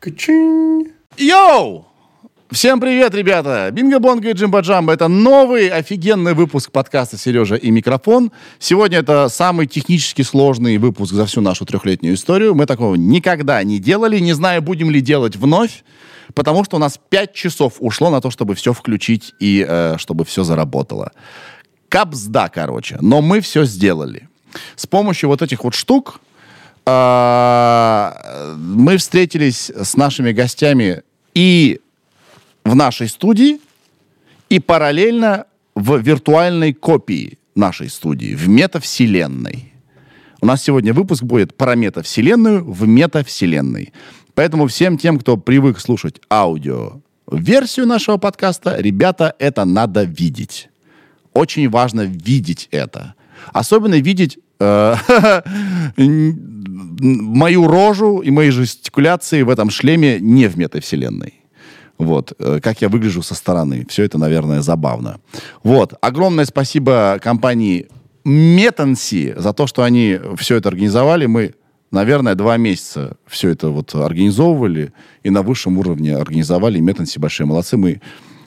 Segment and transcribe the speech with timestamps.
[0.00, 0.92] Качин.
[1.18, 1.84] Йоу!
[2.50, 3.68] Всем привет, ребята!
[3.70, 4.94] Бинго-бонго и джимба-джамба.
[4.94, 8.32] Это новый офигенный выпуск подкаста «Сережа и микрофон».
[8.58, 12.54] Сегодня это самый технически сложный выпуск за всю нашу трехлетнюю историю.
[12.54, 14.18] Мы такого никогда не делали.
[14.20, 15.84] Не знаю, будем ли делать вновь,
[16.32, 20.24] потому что у нас пять часов ушло на то, чтобы все включить и э, чтобы
[20.24, 21.12] все заработало.
[21.90, 22.96] Капсда, короче.
[23.02, 24.30] Но мы все сделали.
[24.76, 26.20] С помощью вот этих вот штук
[28.56, 31.02] мы встретились с нашими гостями
[31.34, 31.80] и
[32.64, 33.60] в нашей студии
[34.48, 39.72] и параллельно в виртуальной копии нашей студии, в метавселенной.
[40.40, 43.92] У нас сегодня выпуск будет про метавселенную в метавселенной.
[44.34, 47.00] Поэтому всем тем, кто привык слушать аудио
[47.30, 50.68] версию нашего подкаста, ребята, это надо видеть.
[51.32, 53.14] Очень важно видеть это.
[53.52, 54.38] Особенно видеть
[57.00, 61.34] мою рожу и мои жестикуляции в этом шлеме не в метавселенной.
[61.98, 63.86] Вот, э, как я выгляжу со стороны.
[63.88, 65.20] Все это, наверное, забавно.
[65.62, 67.88] Вот, огромное спасибо компании
[68.24, 71.26] Метанси за то, что они все это организовали.
[71.26, 71.54] Мы,
[71.90, 76.80] наверное, два месяца все это вот организовывали и на высшем уровне организовали.
[76.80, 77.76] Метанси большие молодцы.
[77.76, 78.00] Мы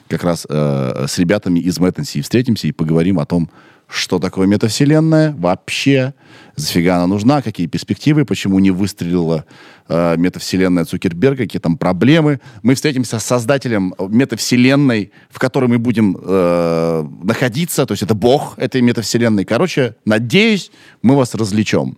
[0.08, 3.50] как раз э, с ребятами из Метанси встретимся и поговорим о том,
[3.88, 6.14] что такое метавселенная вообще,
[6.56, 9.44] зафига она нужна, какие перспективы, почему не выстрелила
[9.88, 12.40] э, метавселенная Цукерберга, какие там проблемы.
[12.62, 18.58] Мы встретимся с создателем метавселенной, в которой мы будем э, находиться, то есть это бог
[18.58, 19.44] этой метавселенной.
[19.44, 20.70] Короче, надеюсь,
[21.02, 21.96] мы вас развлечем.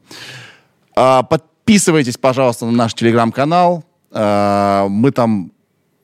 [0.97, 3.85] Э, подписывайтесь, пожалуйста, на наш телеграм-канал.
[4.13, 5.53] Э, мы там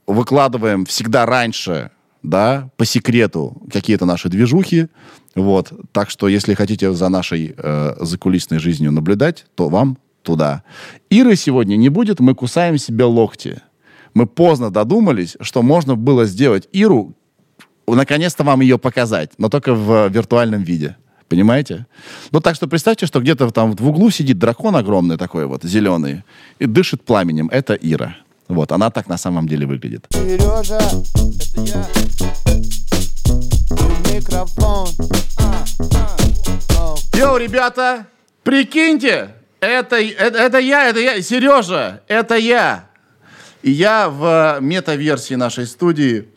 [0.07, 1.91] выкладываем всегда раньше
[2.23, 4.89] да, по секрету какие-то наши движухи.
[5.35, 5.73] Вот.
[5.93, 10.63] Так что, если хотите за нашей э, закулисной жизнью наблюдать, то вам туда.
[11.11, 13.63] Иры сегодня не будет, мы кусаем себе локти.
[14.15, 17.15] Мы поздно додумались, что можно было сделать Иру,
[17.87, 20.97] наконец-то вам ее показать, но только в виртуальном виде.
[21.29, 21.87] Понимаете?
[22.31, 26.25] Ну, так что представьте, что где-то там в углу сидит дракон огромный такой вот, зеленый,
[26.59, 27.49] и дышит пламенем.
[27.49, 28.17] Это Ира.
[28.49, 30.07] Вот, она так на самом деле выглядит.
[30.13, 32.82] Сережа, это я.
[34.13, 34.89] Микрофон.
[37.15, 38.07] Йоу, ребята,
[38.43, 42.89] прикиньте, это, это, это я, это я, Сережа, это я.
[43.63, 46.29] И я в мета-версии нашей студии,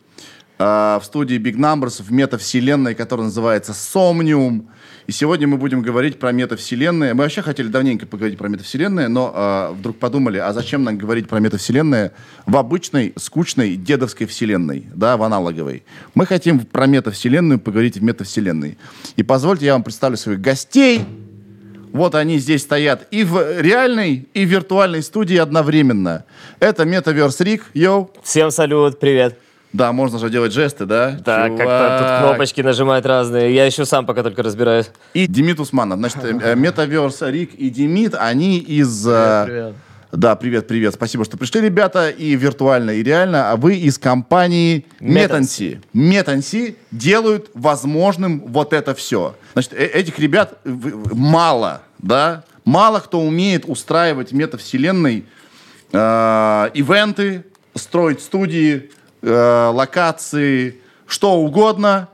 [0.58, 4.66] э, в студии Big Numbers, в метавселенной, которая называется Somnium.
[5.06, 7.14] И сегодня мы будем говорить про метавселенные.
[7.14, 11.28] Мы вообще хотели давненько поговорить про метавселенные, но э, вдруг подумали, а зачем нам говорить
[11.28, 12.10] про метавселенные
[12.44, 15.84] в обычной, скучной дедовской вселенной, да, в аналоговой.
[16.14, 18.78] Мы хотим про метавселенную поговорить в метавселенной.
[19.14, 21.02] И позвольте, я вам представлю своих гостей.
[21.92, 26.24] Вот они здесь стоят и в реальной, и в виртуальной студии одновременно.
[26.58, 28.10] Это Metaverse Рик, йоу.
[28.24, 29.38] Всем салют, привет.
[29.72, 31.18] Да, можно же делать жесты, да?
[31.24, 33.54] Да, как-то тут кнопочки нажимать разные.
[33.54, 34.90] Я еще сам пока только разбираюсь.
[35.12, 35.98] И Демид Усманов.
[35.98, 36.22] Значит,
[36.56, 39.06] Метаверс, Рик и Демид, они из...
[39.06, 39.74] Э, привет, привет.
[40.12, 40.94] Да, привет, привет.
[40.94, 43.50] Спасибо, что пришли, ребята, и виртуально, и реально.
[43.50, 45.80] А вы из компании Метанси.
[45.92, 49.36] Метанси делают возможным вот это все.
[49.52, 52.44] Значит, э, этих ребят мало, да?
[52.64, 55.26] Мало кто умеет устраивать метавселенной
[55.92, 57.44] э, ивенты,
[57.74, 58.90] строить студии,
[59.22, 62.08] э, локации, что угодно.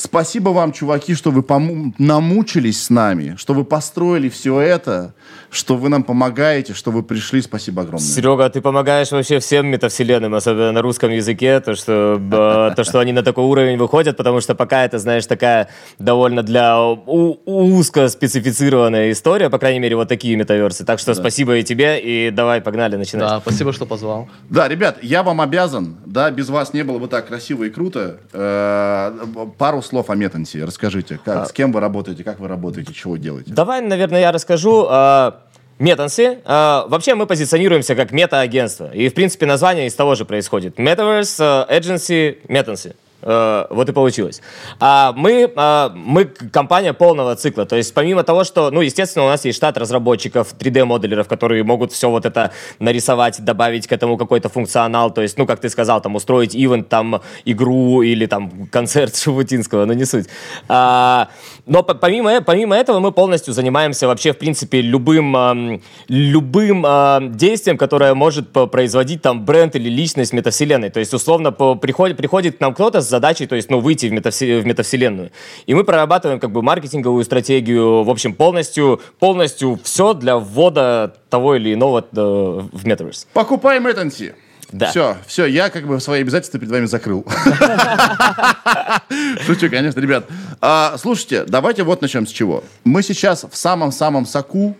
[0.00, 5.12] Спасибо вам, чуваки, что вы пом- намучились с нами, что вы построили все это,
[5.50, 7.42] что вы нам помогаете, что вы пришли.
[7.42, 8.06] Спасибо огромное.
[8.06, 12.98] Серега, ты помогаешь вообще всем метавселенным, особенно на русском языке, то что, э, то, что
[12.98, 15.68] они на такой уровень выходят, потому что пока это, знаешь, такая
[15.98, 20.86] довольно для узко специфицированная история, по крайней мере, вот такие метаверсы.
[20.86, 21.20] Так что да.
[21.20, 23.28] спасибо и тебе, и давай, погнали, начинать.
[23.28, 24.30] Да, спасибо, что позвал.
[24.48, 28.16] Да, ребят, я вам обязан, да, без вас не было бы так красиво и круто.
[28.32, 29.12] Э,
[29.58, 30.64] пару слов о Метансе.
[30.64, 31.44] Расскажите, как, а...
[31.46, 33.52] с кем вы работаете, как вы работаете, чего делаете?
[33.52, 34.86] Давай, наверное, я расскажу.
[34.88, 35.42] А,
[35.78, 36.38] Метанси.
[36.44, 38.90] А, вообще мы позиционируемся как мета-агентство.
[38.92, 40.78] И, в принципе, название из того же происходит.
[40.78, 42.94] Metaverse Agency Metansi.
[43.22, 44.40] Э, вот и получилось.
[44.78, 47.66] А мы, а, мы компания полного цикла.
[47.66, 51.92] То есть помимо того, что, ну, естественно, у нас есть штат разработчиков, 3D-моделеров, которые могут
[51.92, 55.10] все вот это нарисовать, добавить к этому какой-то функционал.
[55.10, 59.84] То есть, ну, как ты сказал, там, устроить ивент, там, игру или там концерт Шабутинского,
[59.84, 60.26] но не суть.
[60.68, 61.28] А,
[61.66, 68.50] но помимо, помимо этого мы полностью занимаемся вообще, в принципе, любым, любым действием, которое может
[68.50, 70.88] производить там бренд или личность метавселенной.
[70.90, 74.60] То есть, условно, приходит, приходит к нам кто-то задачей, то есть, ну, выйти в, метавсе-
[74.60, 75.30] в метавселенную.
[75.66, 81.56] И мы прорабатываем как бы маркетинговую стратегию, в общем, полностью, полностью все для ввода того
[81.56, 83.26] или иного э, в Metaverse.
[83.32, 84.34] Покупаем Этанси.
[84.72, 84.90] Да.
[84.90, 87.26] Все, все, я как бы свои обязательства перед вами закрыл.
[89.46, 90.26] Шучу, конечно, ребят.
[90.60, 92.62] А, слушайте, давайте вот начнем с чего.
[92.84, 94.76] Мы сейчас в самом-самом соку,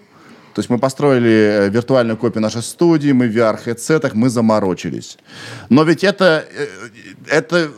[0.54, 5.18] то есть мы построили э, виртуальную копию нашей студии, мы в VR-хедсетах, мы заморочились.
[5.68, 6.66] Но ведь это, э,
[7.28, 7.70] это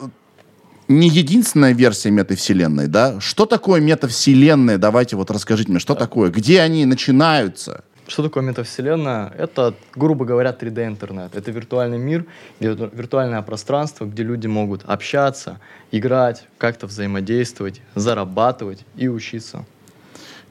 [0.99, 3.21] не единственная версия метавселенной, да?
[3.21, 4.79] Что такое метавселенная?
[4.79, 6.31] Давайте вот расскажите мне, что такое?
[6.31, 7.85] Где они начинаются?
[8.09, 9.33] Что такое метавселенная?
[9.39, 11.35] Это, грубо говоря, 3D-интернет.
[11.35, 12.27] Это виртуальный мир,
[12.61, 15.61] вирту- виртуальное пространство, где люди могут общаться,
[15.93, 19.65] играть, как-то взаимодействовать, зарабатывать и учиться.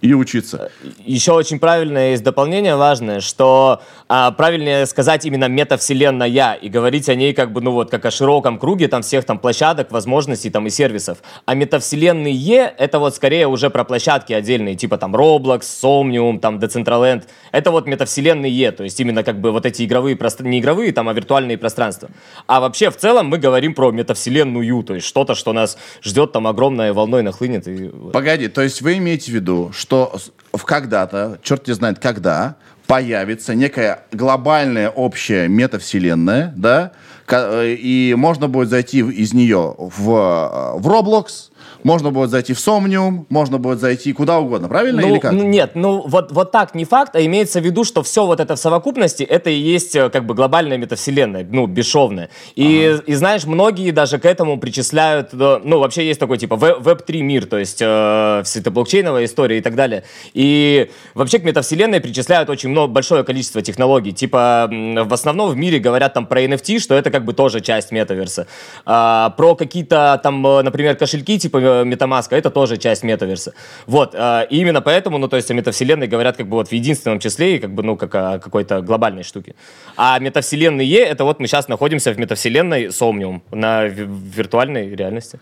[0.02, 0.72] И учиться.
[1.06, 7.14] Еще очень правильное есть дополнение важное, что а, правильнее сказать именно метавселенная и говорить о
[7.14, 10.66] ней как бы, ну вот, как о широком круге там всех там площадок, возможностей там
[10.66, 11.20] и сервисов.
[11.46, 17.26] А метавселенные это вот скорее уже про площадки отдельные, типа там Roblox, Somnium, там Decentraland.
[17.52, 21.10] Это вот метавселенные, то есть именно как бы вот эти игровые, пространства, не игровые там,
[21.10, 22.10] а виртуальные пространства.
[22.48, 26.48] А вообще в целом мы говорим про метавселенную, то есть что-то, что нас ждет там
[26.48, 27.68] огромной волной нахлынет.
[27.68, 27.92] И...
[28.12, 32.56] Погоди, то есть вы имеете в виду, что с- в когда-то, черт не знает когда,
[32.88, 36.92] появится некая глобальная общая метавселенная, да,
[37.30, 41.51] э, и можно будет зайти из нее в, э, в Roblox,
[41.84, 45.34] можно будет зайти в Somnium, можно будет зайти куда угодно, правильно Ну, или как?
[45.34, 48.56] нет, ну вот, вот так не факт, а имеется в виду, что все вот это
[48.56, 52.30] в совокупности, это и есть э, как бы глобальная метавселенная, ну, бесшовная.
[52.56, 56.80] И, и знаешь, многие даже к этому причисляют, э, ну, вообще есть такой типа веб-
[56.80, 60.04] веб-3 мир, то есть э, вся эта блокчейновая история и так далее.
[60.34, 64.12] И вообще к метавселенной причисляют очень много, большое количество технологий.
[64.12, 67.92] Типа в основном в мире говорят там про NFT, что это как бы тоже часть
[67.92, 68.48] метаверса.
[68.86, 73.54] А, про какие-то там, э, например, кошельки типа MetaMask, это тоже часть метаверса.
[73.88, 76.72] Вот, э, и именно поэтому, ну, то есть о метавселенной говорят как бы вот в
[76.72, 79.56] единственном числе, и как бы, ну, как о какой-то глобальной штуке.
[79.98, 85.40] А метавселенные, это вот мы сейчас находимся в метавселенной Somnium, на ви- виртуальной реальности.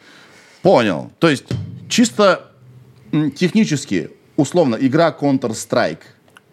[0.61, 1.11] Понял.
[1.19, 1.45] То есть
[1.89, 2.51] чисто
[3.35, 5.99] технически, условно, игра Counter-Strike,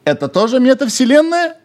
[0.04, 1.56] это тоже метавселенная?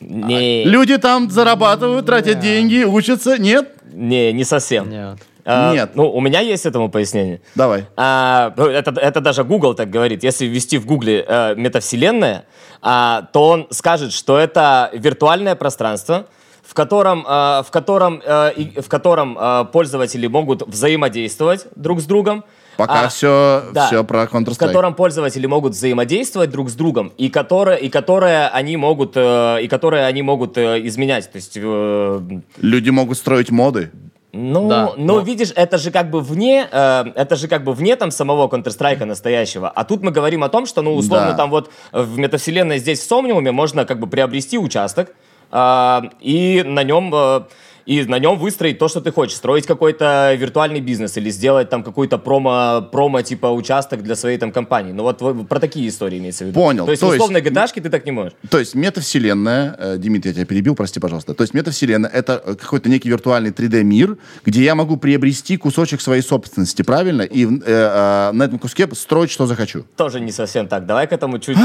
[0.00, 3.38] Не, Люди там зарабатывают, тратят деньги, учатся?
[3.38, 3.70] Нет?
[3.92, 4.90] не, не совсем.
[4.90, 5.18] Нет.
[5.46, 5.90] А, Нет.
[5.94, 7.40] Ну, у меня есть этому пояснение.
[7.54, 7.84] Давай.
[7.96, 10.22] А, ну, это, это даже Google так говорит.
[10.24, 12.44] Если ввести в Гугле э, метавселенная,
[12.80, 16.26] а, то он скажет, что это виртуальное пространство,
[16.62, 22.04] в котором, э, в котором, э, и- в котором э, пользователи могут взаимодействовать друг с
[22.04, 22.44] другом.
[22.76, 23.86] Пока А, все, да.
[23.86, 24.58] все про в Counter-Strike.
[24.58, 29.68] котором пользователи могут взаимодействовать друг с другом и которое и которое они могут э, и
[29.68, 32.20] которое они могут э, изменять то есть э,
[32.60, 33.92] Люди могут строить моды.
[34.34, 37.72] Ну, Да, но но- видишь, это же как бы вне, э, это же как бы
[37.72, 39.68] вне там самого Counter-Strike настоящего.
[39.68, 41.36] А тут мы говорим о том, что, ну, условно, Да.
[41.36, 45.14] там вот в метавселенной здесь в Сомниуме можно как бы приобрести участок
[45.52, 47.42] э, и на нем э,
[47.86, 51.82] и на нем выстроить то, что ты хочешь, строить какой-то виртуальный бизнес или сделать там
[51.82, 54.92] какой-то промо, промо типа участок для своей там компании.
[54.92, 56.60] Ну вот, про такие истории имеется в виду.
[56.60, 56.84] Понял.
[56.86, 58.32] То есть То в есть- условной GTA ты так не можешь.
[58.48, 61.34] То есть метавселенная, э, Димит, я тебя перебил, прости, пожалуйста.
[61.34, 66.22] То есть метавселенная— это э, какой-то некий виртуальный 3D-мир, где я могу приобрести кусочек своей
[66.22, 67.22] собственности, правильно?
[67.22, 69.84] И э, э, на этом куске строить, что захочу.
[69.96, 70.86] Тоже не совсем так.
[70.86, 71.58] Давай к этому чуть,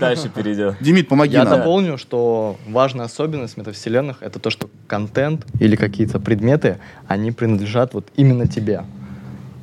[0.00, 0.76] дальше перейдем.
[0.80, 1.58] Димит, помоги Я нам.
[1.58, 8.08] дополню, что важная особенность метавселенных это то, что контент или какие-то предметы, они принадлежат вот
[8.16, 8.84] именно тебе.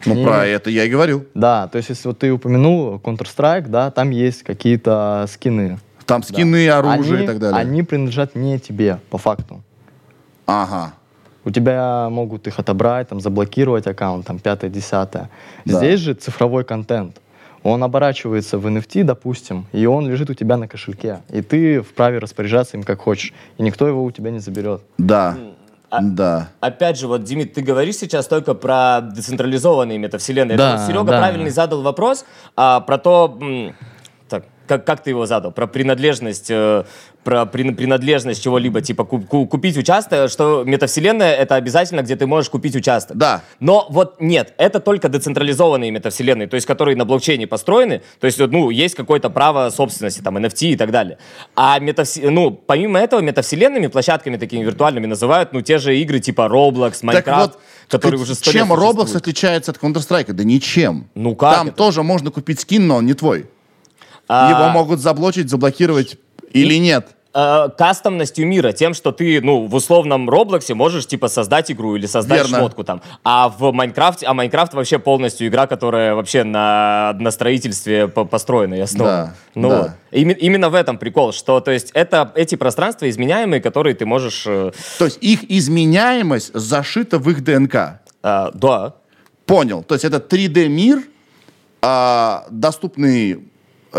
[0.06, 1.26] Ну, Не- про это я и говорил.
[1.34, 5.80] Да, то есть если вот ты упомянул Counter-Strike, да, там есть какие-то скины.
[6.06, 7.60] Там скины, оружие они, и так далее.
[7.60, 9.62] Они принадлежат не тебе, по факту.
[10.46, 10.94] Ага.
[11.44, 15.30] У тебя могут их отобрать, там, заблокировать аккаунт, там, пятое, десятое.
[15.66, 15.78] Да.
[15.78, 17.22] Здесь же цифровой контент.
[17.64, 21.20] Он оборачивается в NFT, допустим, и он лежит у тебя на кошельке.
[21.30, 23.34] И ты вправе распоряжаться им как хочешь.
[23.58, 24.82] И никто его у тебя не заберет.
[24.98, 25.38] Да.
[25.90, 26.50] А- Да.
[26.60, 30.58] Опять же, вот, Димит, ты говоришь сейчас только про децентрализованные метавселенные.
[30.58, 31.20] Да, вот Серега да.
[31.20, 32.26] правильный задал вопрос
[32.56, 33.40] а, про то,
[34.68, 36.84] как, как ты его задал, про принадлежность, э,
[37.24, 42.26] про при- принадлежность чего-либо, типа ку- ку- купить участок, что метавселенная это обязательно, где ты
[42.28, 43.18] можешь купить участок.
[43.18, 43.42] Да.
[43.60, 48.38] Но вот нет, это только децентрализованные метавселенные, то есть которые на блокчейне построены, то есть
[48.40, 51.18] ну есть какое-то право собственности, там NFT и так далее.
[51.56, 56.48] А метавс- ну помимо этого метавселенными площадками такими виртуальными называют ну те же игры типа
[56.52, 57.60] Roblox, Minecraft, вот,
[57.90, 60.34] которые уже сто чем Roblox отличается от Counter-Strike?
[60.34, 61.08] Да ничем.
[61.16, 61.76] Ну как Там это?
[61.78, 63.48] тоже можно купить скин, но он не твой.
[64.28, 66.18] А, Его могут заблочить, заблокировать
[66.52, 67.10] или нет.
[67.34, 72.08] э, кастомностью мира, тем, что ты, ну, в условном Роблоксе можешь, типа, создать игру или
[72.08, 72.58] создать Верно.
[72.58, 73.02] шмотку там.
[73.24, 78.74] А в Майнкрафте, а Майнкрафт вообще полностью игра, которая вообще на, на строительстве по- построена
[78.76, 79.18] и основана.
[79.18, 79.78] Да, ну, да.
[79.82, 79.92] вот.
[80.12, 84.44] Име- именно в этом прикол, что, то есть, это эти пространства изменяемые, которые ты можешь...
[84.48, 87.76] э, То есть их изменяемость зашита в их ДНК.
[88.24, 88.94] э, да,
[89.46, 89.84] Понял.
[89.84, 91.04] То есть это 3D-мир,
[91.82, 93.38] а, доступный э,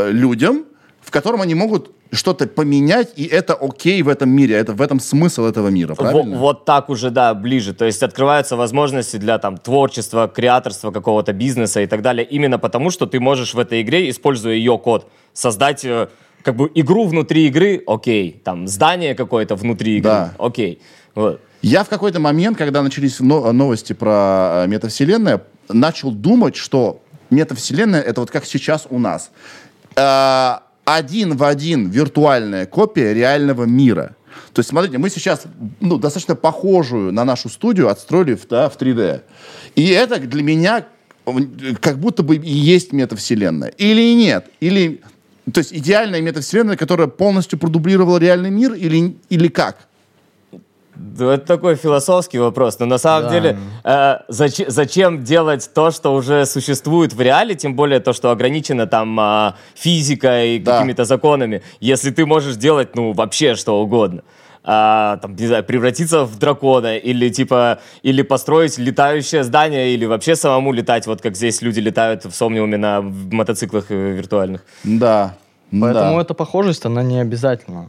[0.07, 0.65] людям,
[1.01, 4.99] в котором они могут что-то поменять, и это окей в этом мире, это в этом
[5.01, 6.39] смысл этого мира, правильно?
[6.39, 7.75] вот так уже, да, ближе.
[7.75, 12.27] То есть открываются возможности для там творчества, креаторства какого-то бизнеса и так далее.
[12.27, 16.09] Именно потому, что ты можешь в этой игре, используя ее код, создать э,
[16.43, 18.41] как бы игру внутри игры, окей.
[18.45, 20.35] Там здание какое-то внутри игры, Да.
[20.39, 20.81] окей.
[21.15, 21.41] Вот.
[21.61, 28.01] Я в какой-то момент, когда начались но- новости про э, метавселенную, начал думать, что метавселенная
[28.01, 29.31] это вот как сейчас у нас.
[29.99, 34.17] Э, один в один виртуальная копия реального мира.
[34.55, 35.43] То есть, смотрите, мы сейчас
[35.81, 39.23] ну, достаточно похожую на нашу студию отстроили в, да, в 3D.
[39.75, 40.87] И это для меня
[41.81, 43.69] как будто бы и есть метавселенная.
[43.77, 44.47] Или нет.
[44.61, 45.03] Или,
[45.53, 49.88] то есть идеальная метавселенная, которая полностью продублировала реальный мир, или, или как?
[50.99, 53.31] Да, Это такой философский вопрос, но на самом Да.
[53.31, 58.31] деле э, зач- зачем делать то, что уже существует в реале, тем более то, что
[58.31, 60.73] ограничено там а, физикой, Да.
[60.79, 64.23] какими-то законами, если ты можешь делать ну вообще что угодно.
[64.65, 70.35] А, там, не знаю, превратиться в дракона, или типа, или построить летающее здание, или вообще
[70.37, 74.65] самому летать, вот как здесь люди летают в Сомниуме на мотоциклах э, виртуальных.
[74.85, 75.37] Да.
[75.71, 76.21] Поэтому да.
[76.23, 77.89] эта похожесть, она не обязательна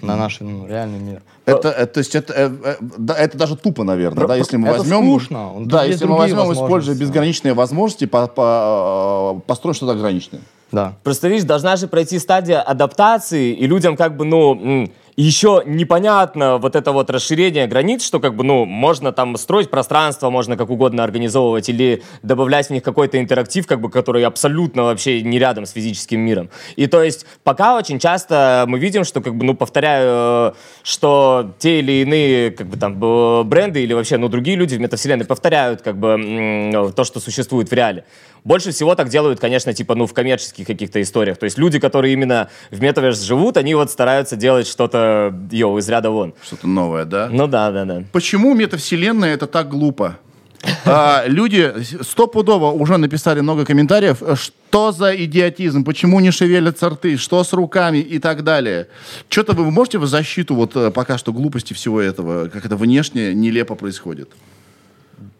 [0.00, 1.22] на наш ну, реальный мир.
[1.44, 4.78] Это, э, то есть это, э, э, это даже тупо, наверное, да, если мы это
[4.78, 5.02] возьмем...
[5.02, 10.42] скучно, Да, если мы возьмем, используя безграничные возможности, по, по- э, построим что-то ограниченное.
[10.70, 10.94] Да.
[11.02, 16.76] Просто, видишь, должна же пройти стадия адаптации, и людям как бы, ну, еще непонятно вот
[16.76, 21.04] это вот расширение границ, что как бы, ну, можно там строить пространство, можно как угодно
[21.04, 25.72] организовывать или добавлять в них какой-то интерактив, как бы, который абсолютно вообще не рядом с
[25.72, 26.50] физическим миром.
[26.76, 30.52] И то есть пока очень часто мы видим, что как бы, ну, повторяю, э,
[30.82, 34.80] что те или иные как бы там э, бренды или вообще, ну, другие люди в
[34.80, 38.04] метавселенной повторяют как бы то, что существует в реале.
[38.44, 41.38] Больше всего так делают, конечно, типа, ну, в коммерческих каких-то историях.
[41.38, 45.88] То есть люди, которые именно в метаверс живут, они вот стараются делать что-то, йоу, из
[45.88, 46.34] ряда вон.
[46.42, 47.28] Что-то новое, да?
[47.30, 48.02] Ну да, да, да.
[48.12, 50.18] Почему метавселенная это так глупо?
[50.84, 51.72] А, люди
[52.02, 57.98] стопудово уже написали много комментариев, что за идиотизм, почему не шевелятся рты, что с руками
[57.98, 58.88] и так далее.
[59.28, 63.34] Что-то вы можете в защиту вот э, пока что глупости всего этого, как это внешне
[63.34, 64.30] нелепо происходит?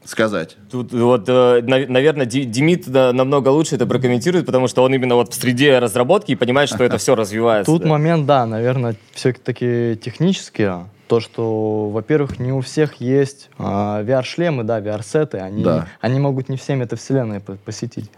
[0.05, 0.57] Сказать.
[0.71, 5.15] Тут вот, э, нав- наверное, Демид да, намного лучше это прокомментирует, потому что он именно
[5.15, 7.71] вот в среде разработки и понимает, что это все развивается.
[7.71, 7.89] Тут да.
[7.89, 10.71] момент, да, наверное, все-таки технически.
[11.09, 15.87] То, что, во-первых, не у всех есть а, VR-шлемы, да, VR-сеты, они, Да.
[16.01, 18.11] они могут не все метавселенные по- посетить.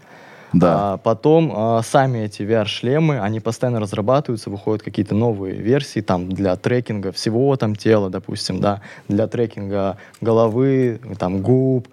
[0.59, 0.93] Да.
[0.93, 6.55] А потом а, сами эти VR-шлемы, они постоянно разрабатываются, выходят какие-то новые версии там для
[6.55, 11.87] трекинга всего там тела, допустим, да, для трекинга головы, там губ.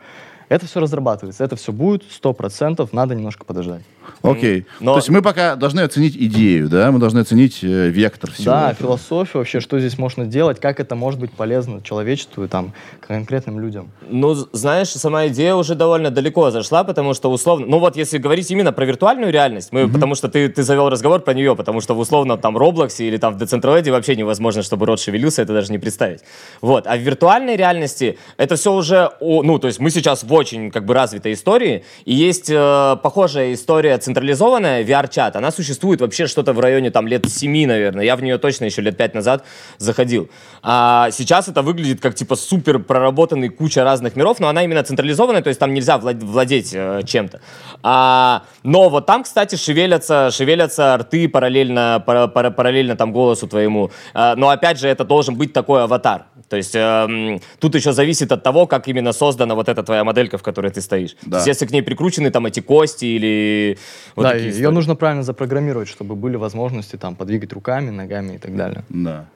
[0.52, 3.80] Это все разрабатывается, это все будет, сто процентов, надо немножко подождать.
[4.20, 4.66] Окей.
[4.80, 6.92] Но- То есть мы пока должны оценить идею, да?
[6.92, 8.52] Мы должны оценить э, вектор всего.
[8.52, 8.98] да, этого.
[8.98, 13.58] философия вообще, что здесь можно делать, как это может быть полезно человечеству и там конкретным
[13.60, 13.90] людям.
[14.10, 17.66] Ну, знаешь, сама идея уже довольно далеко зашла, потому что условно...
[17.66, 21.20] Ну вот если говорить именно про виртуальную реальность, мы, потому что ты, ты завел разговор
[21.20, 24.84] про нее, потому что в условно там Роблоксе или там в Decentraland вообще невозможно, чтобы
[24.86, 26.20] рот шевелился, это даже не представить.
[26.60, 26.86] Вот.
[26.86, 29.10] А в виртуальной реальности это все уже...
[29.20, 33.54] ну, то есть мы сейчас в очень как бы развитой истории, и есть э, похожая
[33.54, 38.04] история централизованная, VR-чат, она существует вообще что-то в районе там лет 7, наверное.
[38.04, 39.44] Я в нее точно еще лет 5 назад
[39.78, 40.28] заходил.
[40.62, 45.42] А сейчас это выглядит как типа супер проработанный куча разных миров, но она именно централизованная,
[45.42, 47.40] то есть там нельзя влад- владеть э, чем-то.
[47.82, 53.90] А, но вот там, кстати, шевелятся, шевелятся рты параллельно, пара- пара- параллельно там голосу твоему.
[54.14, 56.24] А, но опять же, это должен быть такой аватар.
[56.48, 60.38] То есть эм, тут еще зависит от того, как именно создана вот эта твоя моделька,
[60.38, 61.16] в которой ты стоишь.
[61.22, 61.30] Да.
[61.30, 63.78] То есть если к ней прикручены там эти кости или...
[64.16, 64.74] вот да, такие ее истории.
[64.74, 68.84] нужно правильно запрограммировать, чтобы были возможности там подвигать руками, ногами и так далее.
[68.88, 69.26] Да.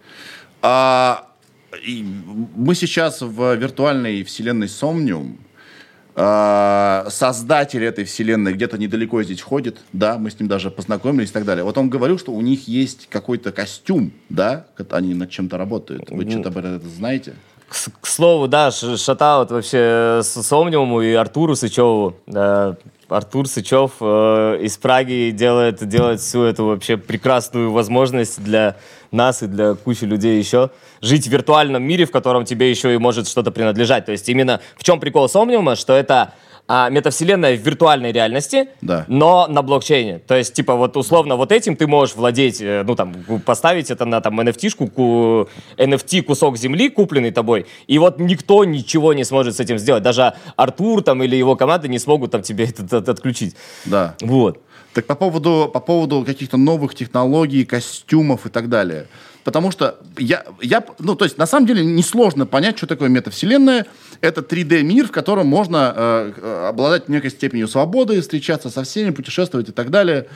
[0.63, 1.27] А,
[1.87, 2.05] и
[2.57, 5.37] мы сейчас в виртуальной вселенной Somnium.
[6.19, 11.33] А, создатель этой вселенной где-то недалеко здесь ходит, да, мы с ним даже познакомились и
[11.33, 11.63] так далее.
[11.63, 16.11] Вот он говорил, что у них есть какой-то костюм, да, как они над чем-то работают.
[16.11, 17.35] Вы что-то об этом знаете?
[17.69, 22.15] К, слову, да, шатаут вообще с Сомниуму и Артуру Сычеву.
[22.27, 22.77] Да,
[23.09, 28.77] Артур Сычев э, из Праги делает, делает всю эту вообще прекрасную возможность для
[29.13, 30.71] нас и для кучи людей еще
[31.01, 34.07] жить в виртуальном мире, в котором тебе еще и может что-то принадлежать.
[34.07, 36.35] То есть именно в чем прикол Сомниума, что это
[36.69, 39.05] а, метавселенная в виртуальной реальности, Да.
[39.09, 40.19] но на блокчейне.
[40.19, 44.05] То есть, типа, вот условно вот этим ты можешь владеть, э, ну там, поставить это
[44.05, 49.55] на там NFT-шку, ку- NFT кусок земли, купленный тобой, и вот никто ничего не сможет
[49.57, 50.03] с этим сделать.
[50.03, 53.55] Даже Артур там или его команда не смогут там тебе это от- отключить.
[53.85, 54.15] Да.
[54.21, 54.61] Вот.
[54.93, 59.07] Так по поводу, по поводу каких-то новых технологий, костюмов и так далее.
[59.47, 63.87] Потому что я, я, ну, то есть, на самом деле, несложно понять, что такое метавселенная.
[64.21, 69.69] Это 3D-мир, в котором можно э, э, обладать некой степенью свободы, встречаться со всеми, путешествовать
[69.69, 70.27] и так далее,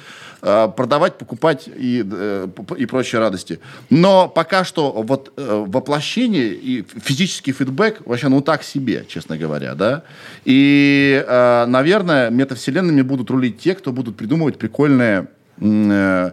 [0.43, 2.47] э, продавать, покупать и, э,
[2.79, 3.59] и прочие радости.
[3.91, 9.75] Но пока что вот э, воплощение и физический фидбэк вообще, ну, так себе, честно говоря,
[9.75, 10.05] да.
[10.45, 15.27] И, э, наверное, метавселенными будут рулить те, кто будут придумывать прикольные
[15.59, 16.31] э,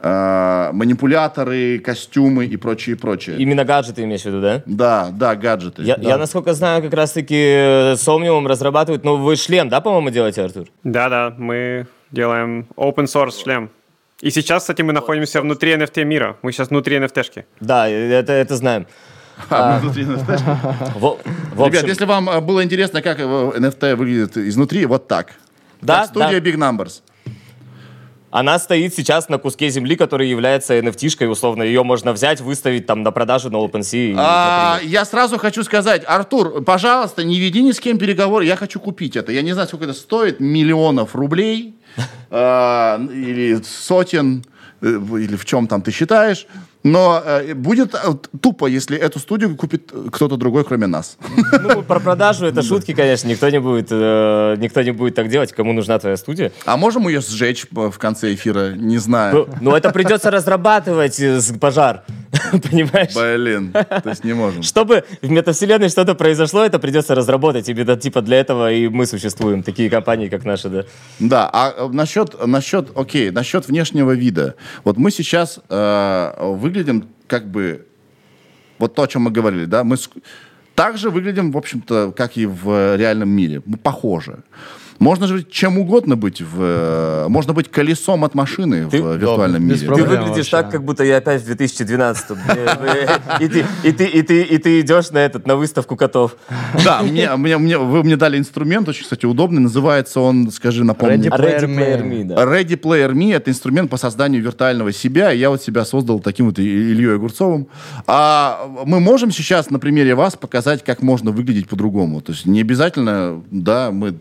[0.00, 3.36] э, манипуляторы, костюмы и прочее, прочее.
[3.38, 4.62] Именно гаджеты имеешь в виду, да?
[4.66, 5.82] Да, да, гаджеты.
[5.82, 6.08] Я, да.
[6.08, 10.68] я, насколько знаю, как раз-таки э, Somnium разрабатывает новый шлем, да, по-моему, делаете, Артур?
[10.84, 13.70] Да-да, мы делаем open source шлем.
[14.20, 16.36] И сейчас, кстати, мы находимся внутри NFT мира.
[16.42, 17.44] Мы сейчас внутри NFT-шки.
[17.60, 18.86] Да, это, это знаем.
[19.48, 20.98] А, мы внутри NFT.
[20.98, 21.18] В,
[21.54, 25.34] в общем, Ребят, если вам э, было интересно, как э, NFT выглядит изнутри, вот так.
[25.80, 26.50] Да, студия да.
[26.50, 27.02] Big Numbers.
[28.30, 31.62] Она стоит сейчас на куске земли, который является NFT-шкой, условно.
[31.62, 34.14] Ее можно взять, выставить там на продажу на OpenSea.
[34.18, 38.80] А, я сразу хочу сказать, Артур, пожалуйста, не веди ни с кем переговоры, я хочу
[38.80, 39.32] купить это.
[39.32, 41.74] Я не знаю, сколько это стоит, миллионов рублей
[42.30, 44.44] а, или сотен,
[44.82, 46.46] э, или в чем там ты считаешь.
[46.92, 47.98] Но э, будет э,
[48.40, 51.18] тупо, если эту студию купит кто-то другой, кроме нас.
[51.60, 53.28] Ну, про продажу это шутки, конечно.
[53.28, 55.52] Никто не будет, э, никто не будет так делать.
[55.52, 56.52] Кому нужна твоя студия?
[56.64, 58.72] А можем ее сжечь э, в конце эфира?
[58.72, 59.48] Не знаю.
[59.60, 62.04] Ну, ну, это придется разрабатывать э, пожар.
[62.70, 63.14] Понимаешь?
[63.14, 64.62] Блин, то есть не можем.
[64.62, 67.68] Чтобы в метавселенной что-то произошло, это придется разработать.
[67.68, 69.62] Именно типа для этого и мы существуем.
[69.62, 70.84] Такие компании, как наши, да.
[71.18, 74.54] Да, а э, насчет, насчет, окей, насчет внешнего вида.
[74.84, 77.86] Вот мы сейчас э, выглядим как бы,
[78.78, 80.22] вот то, о чем мы говорили, да, мы ск-
[80.74, 83.62] так же выглядим, в общем-то, как и в э, реальном мире.
[83.64, 84.42] Мы похожи.
[84.98, 86.56] Можно же чем угодно быть в...
[86.60, 89.78] э, Можно быть колесом от машины Ты- в виртуальном без мире.
[89.80, 90.08] Ты проблем.
[90.08, 90.12] да?
[90.22, 90.50] выглядишь вообще.
[90.50, 92.26] так, как будто я опять в 2012
[93.40, 96.36] и ты, и, ты, и, ты, и ты идешь на этот, на выставку котов.
[96.84, 99.60] Да, вы мне дали инструмент, очень, кстати, удобный.
[99.60, 101.28] Называется он, скажи, напомни.
[101.28, 102.24] Ready Player Me.
[102.24, 102.44] Да.
[102.44, 105.30] Ready Player Me— это инструмент по созданию виртуального себя.
[105.30, 107.68] Я вот себя создал таким вот Ильей Огурцовым.
[108.06, 112.20] А мы можем сейчас на примере вас показать, как можно выглядеть по-другому.
[112.20, 114.14] То есть не обязательно, да, мы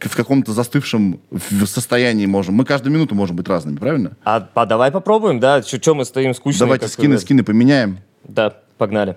[0.00, 1.20] в каком-то застывшем
[1.66, 2.54] состоянии можем.
[2.54, 4.16] Мы каждую минуту можем быть разными, правильно?
[4.24, 5.62] А, а давай попробуем, да?
[5.62, 6.60] Че мы стоим скучно?
[6.60, 7.98] Давайте скины, скины поменяем.
[8.24, 9.16] Да, погнали.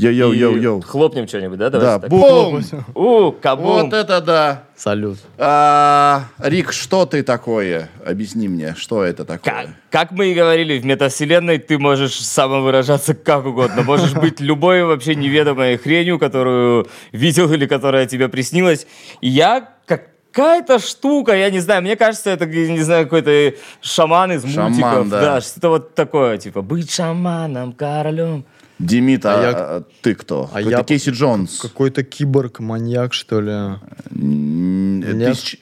[0.00, 0.78] Йоу-йоу-йоу-йоу.
[0.78, 1.68] И Хлопнем что-нибудь, да?
[1.68, 2.10] Да, Давайте так.
[2.10, 2.62] бум!
[2.94, 3.66] У, кабум.
[3.66, 4.64] Вот это да!
[4.74, 5.18] Салют.
[5.36, 7.90] А, Рик, что ты такое?
[8.06, 9.76] Объясни мне, что это Как, такое?
[9.90, 13.82] как мы и говорили, в метавселенной ты можешь самовыражаться как угодно.
[13.82, 18.86] Можешь быть любой вообще неведомой хренью, которую видел или которая тебе приснилась.
[19.20, 19.68] И я
[20.32, 25.08] какая-то штука, я не знаю, мне кажется, это, не знаю, какой-то шаман из Шаман, мультиков.
[25.10, 25.40] да.
[25.40, 28.44] что-то вот такое, типа, быть шаманом, королем.
[28.78, 30.48] Демид, а, А я- а ты кто?
[30.54, 31.58] а Это я- Кейси Джонс.
[31.60, 33.78] Какой-то киборг, маньяк, что ли.
[34.08, 34.14] Ты,
[35.14, 35.34] Нет.
[35.34, 35.58] из ч-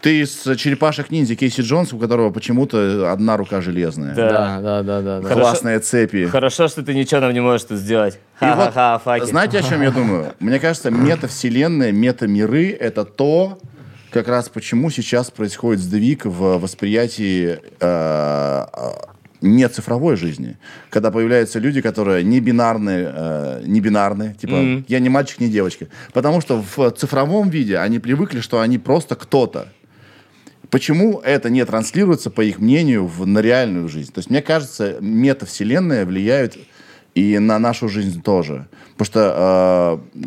[0.00, 4.14] ты из черепашек ниндзя Кейси Джонс, у которого почему-то одна рука железная.
[4.14, 4.60] Да.
[4.60, 5.28] Да, да, да, да.
[5.28, 6.26] Классные цепи.
[6.26, 8.14] Хорошо, что ты ничего нам не можешь тут сделать.
[8.40, 9.26] И вот, Ха-ха-ха, факи.
[9.26, 10.34] знаете, о чем я думаю?
[10.40, 13.58] Мне кажется, метавселенная, метамиры— это то,
[14.10, 18.90] как раз почему сейчас происходит сдвиг в восприятии э, э,
[19.42, 20.56] не цифровой жизни.
[20.90, 24.84] Когда появляются люди, которые не бинарные, э, не бинарные, типа Мгм.
[24.88, 25.86] я не мальчик, не девочка.
[26.12, 29.68] Потому что в цифровом виде они привыкли, что они просто кто-то.
[30.70, 34.12] Почему это не транслируется, по их мнению, в, на реальную жизнь?
[34.12, 36.56] То есть, мне кажется, метавселенная влияют
[37.16, 38.66] и на нашу жизнь тоже.
[38.98, 40.18] Потому что э,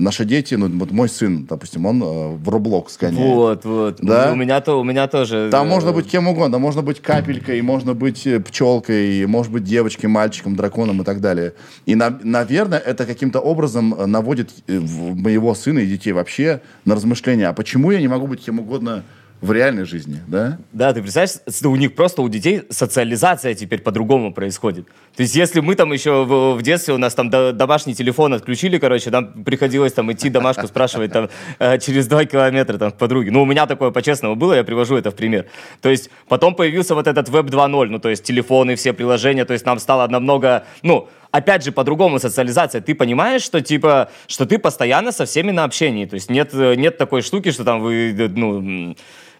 [0.00, 3.18] наши дети, ну, вот мой сын, допустим, он э, в Roblox гоняет.
[3.18, 3.98] Вот, вот.
[4.00, 4.32] Да?
[4.32, 5.48] У меня, то, у меня тоже.
[5.50, 6.58] Там э, можно быть кем угодно.
[6.58, 11.52] Можно быть капелькой, можно быть э, пчелкой, может быть девочкой, мальчиком, драконом и так далее.
[11.84, 16.94] И, на- наверное, это каким-то образом э, наводит э, моего сына и детей вообще на
[16.94, 17.48] размышления.
[17.48, 19.04] А почему я не могу быть кем угодно
[19.44, 20.58] в реальной жизни, да?
[20.72, 24.86] Да, ты представляешь, у них просто у детей социализация теперь по-другому происходит.
[25.14, 28.32] То есть если мы там еще в, в детстве, у нас там до- домашний телефон
[28.32, 31.28] отключили, короче, нам приходилось там идти домашку спрашивать там
[31.58, 33.30] э, через два километра там к подруге.
[33.30, 35.44] Ну, у меня такое по-честному было, я привожу это в пример.
[35.82, 39.52] То есть потом появился вот этот веб 2.0, ну, то есть телефоны, все приложения, то
[39.52, 42.80] есть нам стало намного, ну, опять же, по-другому социализация.
[42.80, 46.06] Ты понимаешь, что типа, что ты постоянно со всеми на общении.
[46.06, 48.94] То есть нет, э, нет такой штуки, что там вы, э, ну,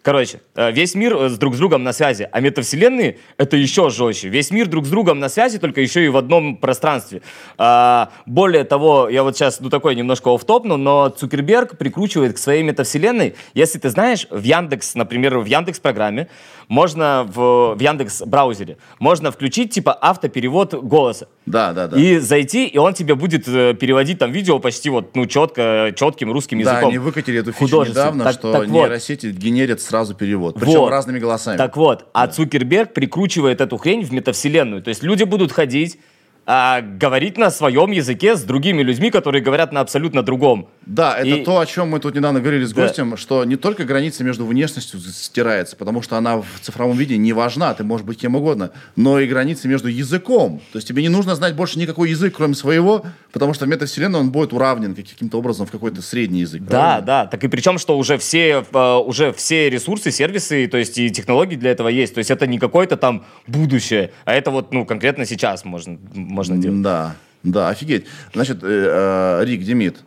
[0.05, 3.89] Короче, э, весь мир э, с друг с другом на связи, а метавселенные— это еще
[3.89, 4.29] жестче.
[4.29, 7.23] Весь мир друг с другом на связи, только еще и в одном пространстве.
[7.57, 12.61] А, более того, я вот сейчас, ну, такой немножко оффтопну, но Цукерберг прикручивает к своей
[12.61, 16.27] метавселенной, если ты знаешь, в Яндекс, например, в Яндекс-программе,
[16.67, 21.27] можно в, в Яндекс-браузере, можно включить, типа, автоперевод голоса.
[21.47, 21.97] Да, да, да.
[21.99, 26.31] И зайти, и он тебе будет э, переводить там видео почти вот, ну, четко, четким
[26.31, 26.89] русским Да, языком.
[26.89, 28.69] они выкатили эту фичу недавно, Так- что так вот.
[28.69, 30.55] нейросети генерят сразу перевод.
[30.59, 30.89] Причем Вот.
[30.89, 31.57] разными голосами.
[31.57, 34.81] Так вот, а Цукерберг прикручивает эту хрень в метавселенную.
[34.81, 35.99] То есть люди будут ходить,
[36.47, 40.67] а, говорить на своем языке с другими людьми, которые говорят на абсолютно другом.
[40.85, 42.83] Да, это И- то, о чем мы тут недавно говорили с Да.
[42.83, 47.33] гостем, что не только граница между внешностью стирается, потому что она в цифровом виде не
[47.33, 50.61] важна, ты можешь быть кем угодно, но и граница между языком.
[50.71, 54.19] То есть тебе не нужно знать больше никакой язык, кроме своего, потому что в метавселенной
[54.19, 56.61] он будет уравнен каким-то образом в какой-то средний язык.
[56.63, 57.05] Да, правильно?
[57.05, 57.25] да.
[57.25, 61.55] Так и причем, что уже все, э, уже все ресурсы, сервисы, то есть и технологии
[61.55, 62.13] для этого есть.
[62.13, 65.97] То есть это не какое-то там будущее, а это вот, ну, конкретно сейчас можно,
[66.35, 66.81] можно делать.
[66.81, 68.05] Да, да, офигеть.
[68.33, 69.97] Значит, э, э, Рик, Демид,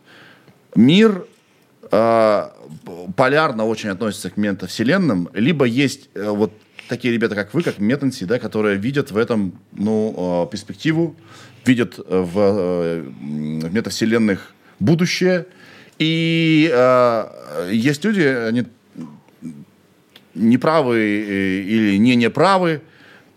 [0.75, 1.25] мир
[1.91, 2.49] э,
[3.15, 6.53] полярно очень относится к метавселенным, либо есть вот
[6.87, 11.15] такие ребята, как вы, как Метанси, да, которые видят в этом, ну, перспективу,
[11.65, 15.45] видят в, э, в метавселенных будущее,
[15.97, 18.65] и э, есть люди, они
[20.33, 22.81] неправы или не неправы,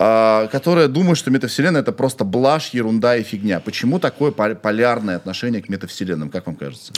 [0.04, 3.60] а, которые думают, что метавселенная это просто блажь, ерунда и фигня.
[3.60, 6.92] Почему такое пол- полярное отношение к метавселенным, как вам кажется?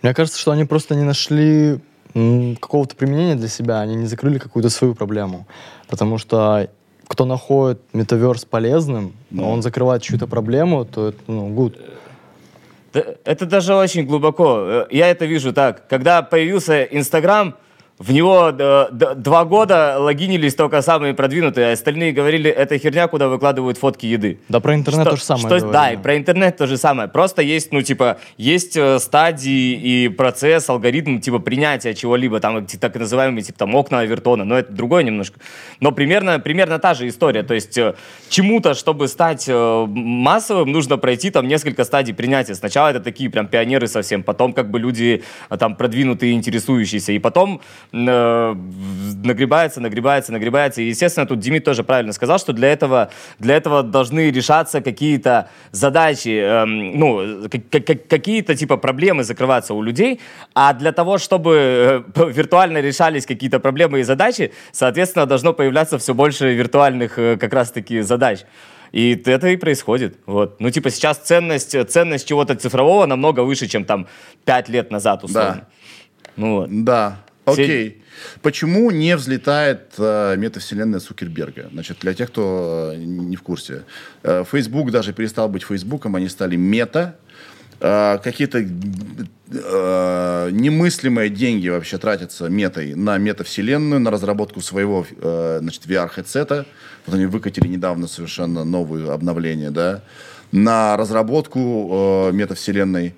[0.00, 1.80] Мне кажется, что они просто не нашли
[2.14, 5.46] какого-то применения для себя, они не закрыли какую-то свою проблему.
[5.86, 6.70] Потому что
[7.06, 11.78] кто находит метаверс полезным, но он закрывает чью-то проблему, то это, ну, good.
[12.94, 14.60] Да, Это даже очень глубоко.
[14.60, 15.86] Э, Я это вижу так.
[15.88, 17.54] Когда появился Инстаграм,
[17.98, 23.28] в него э, два года логинились только самые продвинутые, а остальные говорили, это херня, куда
[23.28, 24.38] выкладывают фотки еды.
[24.50, 27.08] Да про интернет Что- то же самое что- да, и про интернет то же самое.
[27.08, 32.94] Просто есть, ну, типа, есть э, стадии и процесс, алгоритм, типа, принятия чего-либо, там, так
[32.96, 35.40] называемые, типа, там, окна Авертона, но это другое немножко.
[35.80, 37.44] Но примерно, примерно та же история.
[37.44, 37.94] То есть э,
[38.28, 42.54] чему-то, чтобы стать э, массовым, нужно пройти там несколько стадий принятия.
[42.54, 45.22] Сначала это такие прям пионеры совсем, потом как бы люди
[45.58, 50.82] там продвинутые, интересующиеся, и потом нагребается, нагребается, нагребается.
[50.82, 55.48] И, естественно, тут Демид тоже правильно сказал, что для этого, для этого должны решаться какие-то
[55.72, 60.20] задачи, эм, ну, какие-то типа проблемы закрываться у людей,
[60.54, 66.14] а для того, чтобы э, виртуально решались какие-то проблемы и задачи, соответственно, должно появляться все
[66.14, 68.44] больше виртуальных э, как раз-таки задач.
[68.92, 70.18] И это и происходит.
[70.26, 70.60] Вот.
[70.60, 74.06] Ну, типа, сейчас ценность, ценность чего-то цифрового намного выше, чем там
[74.44, 75.66] 5 лет назад, условно.
[76.36, 76.84] Ну, вот.
[76.84, 78.02] Да, Окей.
[78.42, 81.68] Почему не взлетает э, метавселенная Цукерберга?
[81.72, 83.84] Значит, для тех, кто э, не в курсе.
[84.24, 87.16] Э, Facebook даже перестал быть Фейсбуком, они стали мета.
[87.78, 95.86] Э, какие-то э, немыслимые деньги вообще тратятся метой на метавселенную, на разработку своего э, значит,
[95.86, 96.66] VR-хедсета.
[97.06, 100.02] Вот они выкатили недавно совершенно новое обновление, да,
[100.50, 103.14] на разработку э, метавселенной.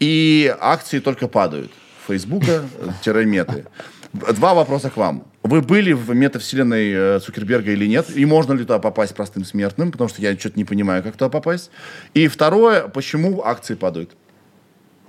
[0.00, 1.70] И акции только падают.
[2.06, 3.64] Фейсбука-меты.
[4.12, 5.24] Два вопроса к вам.
[5.42, 8.06] Вы были в метавселенной э, Цукерберга или нет?
[8.16, 9.90] И можно ли туда попасть простым смертным?
[9.90, 11.70] Потому что я что-то не понимаю, как туда попасть.
[12.14, 14.10] И второе, почему акции падают?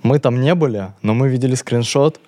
[0.02, 2.20] Мы там не были, но мы видели скриншот,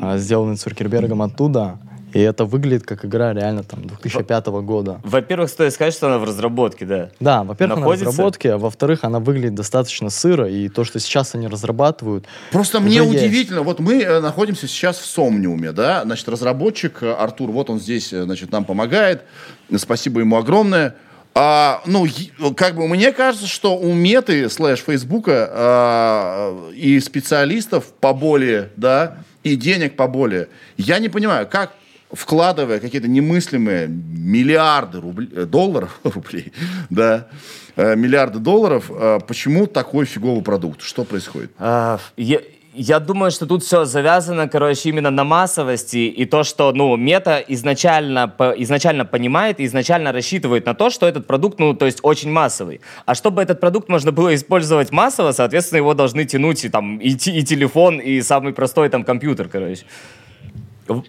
[0.00, 1.78] а, сделанный Цукербергом оттуда,
[2.14, 5.00] и это выглядит как игра реально там 2005 года.
[5.02, 7.10] Во-первых, стоит сказать, что она в разработке, да.
[7.18, 11.34] Да, во-первых, она в разработке, а во-вторых, она выглядит достаточно сыро, и то, что сейчас
[11.34, 13.10] они разрабатывают, Просто мне есть.
[13.10, 13.62] удивительно.
[13.62, 16.02] Вот мы э, находимся сейчас в Сомниуме, да?
[16.04, 19.22] Значит, разработчик э, Артур, вот он здесь, э, значит, нам помогает.
[19.76, 20.94] Спасибо ему огромное.
[21.34, 22.06] А, ну,
[22.56, 29.56] как бы мне кажется, что у Меты слэш Фейсбука а, и специалистов поболее, да, и
[29.56, 30.46] денег поболее.
[30.76, 31.72] Я не понимаю, как
[32.14, 36.52] вкладывая какие-то немыслимые миллиарды рубль- э, долларов, рублей,
[36.90, 37.26] да,
[37.76, 40.82] э, миллиарды долларов, э, почему такой фиговый продукт?
[40.82, 41.50] Что происходит?
[41.58, 42.40] А, я,
[42.76, 47.38] Я думаю, что тут все завязано, короче, именно на массовости и то, что, ну, мета
[47.48, 52.00] изначально, по- изначально понимает и изначально рассчитывает на то, что этот продукт, ну, то есть
[52.02, 52.80] очень массовый.
[53.06, 57.10] А чтобы этот продукт можно было использовать массово, соответственно, его должны тянуть и там и,
[57.10, 59.84] и телефон, и самый простой там компьютер, короче.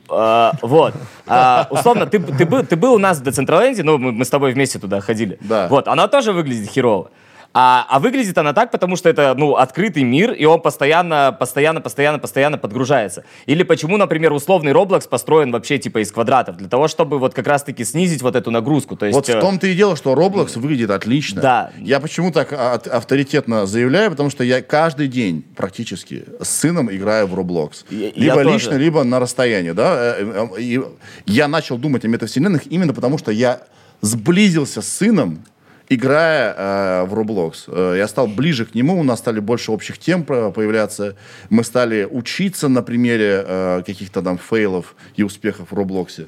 [0.09, 0.93] А, вот.
[1.27, 5.38] А, условно, ты, был, у нас в Децентраленде, ну, мы с тобой вместе туда ходили.
[5.41, 5.67] Да.
[5.67, 7.09] Вот, она тоже выглядит херово.
[7.57, 11.79] А, а выглядит она так, потому что это, ну, открытый мир, и он постоянно, постоянно,
[11.79, 13.23] постоянно, постоянно подгружается.
[13.45, 16.57] Или почему, например, условный Roblox построен вообще типа из квадратов?
[16.57, 18.97] Для того, чтобы вот как раз-таки снизить вот эту нагрузку.
[18.97, 21.41] То есть, Вот в э, том-то и дело, что Roblox выглядит отлично.
[21.41, 21.71] Да.
[21.79, 27.25] Я почему так а- авторитетно заявляю, потому что я каждый день практически с сыном играю
[27.27, 27.85] в Roblox.
[27.89, 28.53] Я- я либо тоже.
[28.53, 30.15] лично, либо на расстоянии, да.
[30.17, 30.81] Э, э, И
[31.25, 33.61] я начал думать о метавселенных именно потому, что я
[34.01, 35.45] сблизился с сыном,
[35.89, 37.65] играя э, в Roblox.
[37.67, 41.15] Э, я стал ближе к нему, у нас стали больше общих тем появляться.
[41.49, 46.27] Мы стали учиться на примере э, каких-то там фейлов и успехов в Roblox.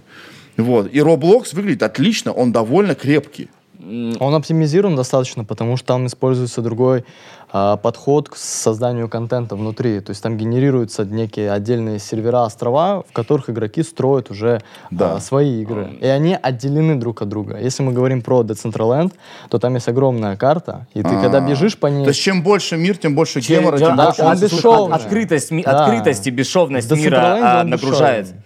[0.57, 0.93] Вот.
[0.93, 3.49] И Roblox выглядит отлично, он довольно крепкий.
[3.79, 7.05] Он оптимизирован достаточно, потому что там используется другой
[7.51, 9.99] а, подход к созданию контента внутри.
[9.99, 15.15] То есть там генерируются некие отдельные сервера, острова, в которых игроки строят уже Да.
[15.15, 15.91] а, свои игры.
[16.01, 17.59] И они отделены друг от друга.
[17.59, 19.13] Если мы говорим про Decentraland,
[19.49, 22.03] то там есть огромная карта, и ты когда бежишь по ней...
[22.03, 24.39] То есть чем больше мир, тем больше чем- гемора, чем- тем да, больше он он
[24.39, 24.95] бесшовный.
[24.95, 25.85] открытость, ми- Да.
[25.85, 28.25] открытость и бесшовность мира а, он нагружает.
[28.25, 28.43] бесшовный.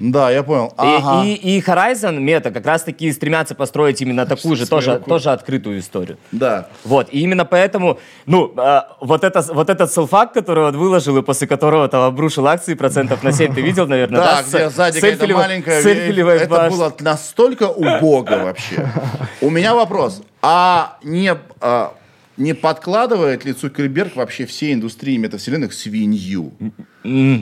[0.00, 0.66] Да, я понял.
[0.68, 1.24] И, Ага.
[1.24, 6.18] и, и Horizon мета как раз-таки стремятся построить именно такую же, тоже, тоже открытую историю.
[6.32, 6.68] Да.
[6.84, 11.22] Вот, и именно поэтому, ну, а, вот, это, вот этот селфак, который он выложил, и
[11.22, 14.42] после которого там обрушил акции процентов на 7, ты видел, наверное, Да, да?
[14.42, 15.80] где сзади какая-то маленькая...
[15.80, 18.88] Это было настолько убого вообще.
[19.40, 20.22] У меня вопрос.
[20.42, 21.92] А не, а,
[22.36, 26.52] не подкладывает ли Цукерберг вообще всей индустрии метавселенных свинью?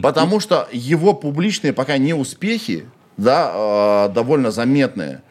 [0.03, 2.85] Потому что его публичные пока не успехи,
[3.17, 5.23] да, а, довольно заметные,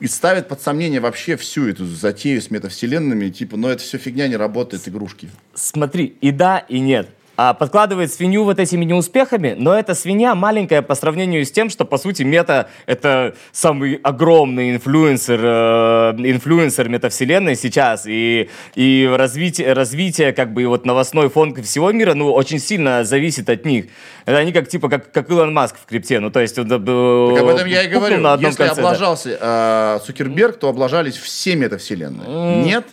[0.00, 4.26] и ставят под сомнение вообще всю эту затею с метавселенными, типа, ну это все фигня,
[4.26, 5.30] не работает, игрушки.
[5.54, 7.08] Смотри, и да, и нет.
[7.34, 11.86] А подкладывает свинью вот этими неуспехами, но эта свинья маленькая по сравнению с тем, что,
[11.86, 20.34] по сути, мета— это самый огромный инфлюенсер, э, инфлюенсер метавселенной сейчас, и, и развитие, развитие,
[20.34, 23.86] как бы, и вот новостной фон всего мира, ну, очень сильно зависит от них.
[24.26, 26.58] Это они как, типа, как, как Илон Маск в крипте, ну, то есть...
[26.58, 28.20] он, э, Так об этом я и пукнул говорю.
[28.20, 28.88] на одном Если конце, да.
[28.88, 32.62] облажался э, Цукерберг, то облажались все метавселенные.
[32.62, 32.84] Нет?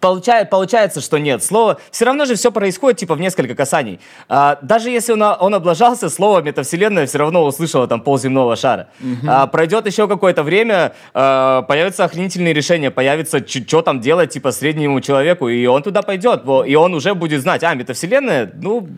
[0.00, 1.42] Получает, получается, что нет.
[1.42, 1.78] Слово...
[1.90, 4.00] Все равно же все происходит, типа, в несколько касаний.
[4.28, 8.88] А, даже если он, он облажался, слово метавселенная все равно услышало там полземного шара.
[9.26, 15.00] А, пройдет еще какое-то время, а, появятся охренительные решения, появится, что там делать, типа, среднему
[15.00, 16.42] человеку, и он туда пойдет.
[16.66, 18.88] И он уже будет знать, а, метавселенная, ну,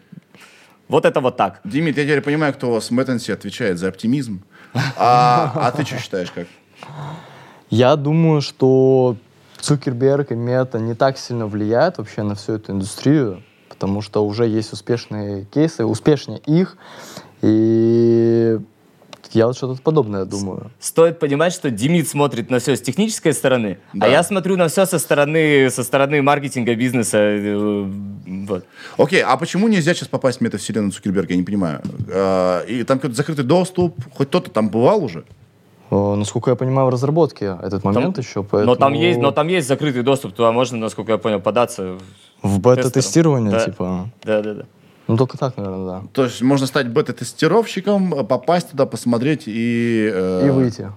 [0.88, 1.60] вот это вот так.
[1.64, 4.42] Димит, я теперь понимаю, кто у вас в Мэттенсе отвечает за оптимизм.
[4.96, 6.46] А, а ты что считаешь, как?
[7.70, 9.16] Я думаю, что
[9.60, 14.46] Цукерберг и Мета не так сильно влияют вообще на всю эту индустрию, потому что уже
[14.46, 16.76] есть успешные кейсы, успешнее их,
[17.42, 18.58] и
[19.32, 20.70] я вот что-то подобное думаю.
[20.80, 24.06] Стоит понимать, что Демид смотрит на все с технической стороны, Да.
[24.06, 27.18] а я смотрю на все со стороны, со стороны маркетинга, бизнеса.
[27.18, 27.86] э,
[28.46, 28.64] Вот.
[28.96, 31.32] Окей, а почему нельзя сейчас попасть в метавселенную Цукерберга?
[31.34, 31.82] Я не понимаю.
[32.10, 35.24] А, и там какой-то закрытый доступ, хоть кто-то там бывал уже?
[35.90, 38.72] О, насколько я понимаю, в разработке этот момент еще, поэтому...
[38.72, 41.96] Но, там есть, но там есть закрытый доступ, туда можно, насколько я понял, податься.
[42.42, 43.64] В бета-тестирование, Да.
[43.64, 44.10] типа...
[44.22, 44.62] Да, да, да.
[45.06, 46.02] Ну, только так, наверное, да.
[46.12, 50.10] То есть можно стать бета-тестировщиком, попасть туда, посмотреть и...
[50.12, 50.92] э, И выйти.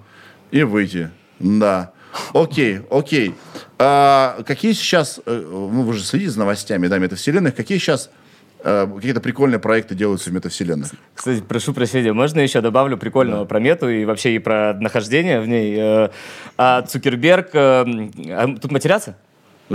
[0.50, 1.92] И выйти, да.
[2.34, 3.34] Окей, окей.
[3.78, 8.21] А, какие сейчас, э, ну вы же следите за новостями, да, метавселенных, какие сейчас э,
[8.62, 10.90] какие-то прикольные проекты делаются в метавселенных?
[11.14, 15.48] Кстати, прошу прощения, можно еще добавлю прикольного про мету и вообще и про нахождение в
[15.48, 15.76] ней.
[15.78, 16.08] Э,
[16.56, 17.50] а Цукерберг...
[17.54, 17.84] э,
[18.30, 19.16] а Тут матерятся?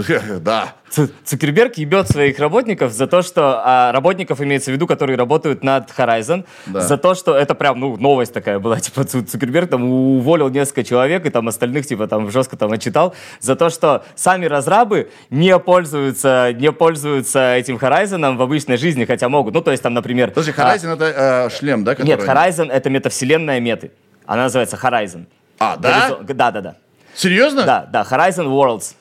[0.42, 0.74] Да.
[0.90, 3.62] Цу- Цукерберг ебет своих работников за то, что...
[3.64, 6.46] а, работников имеется в виду, которые работают над Horizon.
[6.66, 6.80] Да.
[6.82, 7.36] За то, что...
[7.36, 8.80] Это прям, ну, новость такая была.
[8.80, 13.14] Типа, Цу- Цукерберг там уволил несколько человек, и там остальных, типа, там жестко там отчитал.
[13.40, 19.28] За то, что сами разрабы не пользуются, не пользуются этим Horizon в обычной жизни, хотя
[19.30, 19.54] могут.
[19.54, 20.30] Ну, то есть там, например...
[20.32, 21.96] Подожди, а, Horizon это э, шлем, да?
[22.00, 23.92] Нет, который- Horizon— это метавселенная меты.
[24.26, 25.26] Она называется Horizon.
[25.60, 26.10] А, да?
[26.10, 26.76] Горизон- Да, да, да.
[27.16, 27.64] Серьезно?
[27.64, 28.94] Да, да, Horizon Worlds.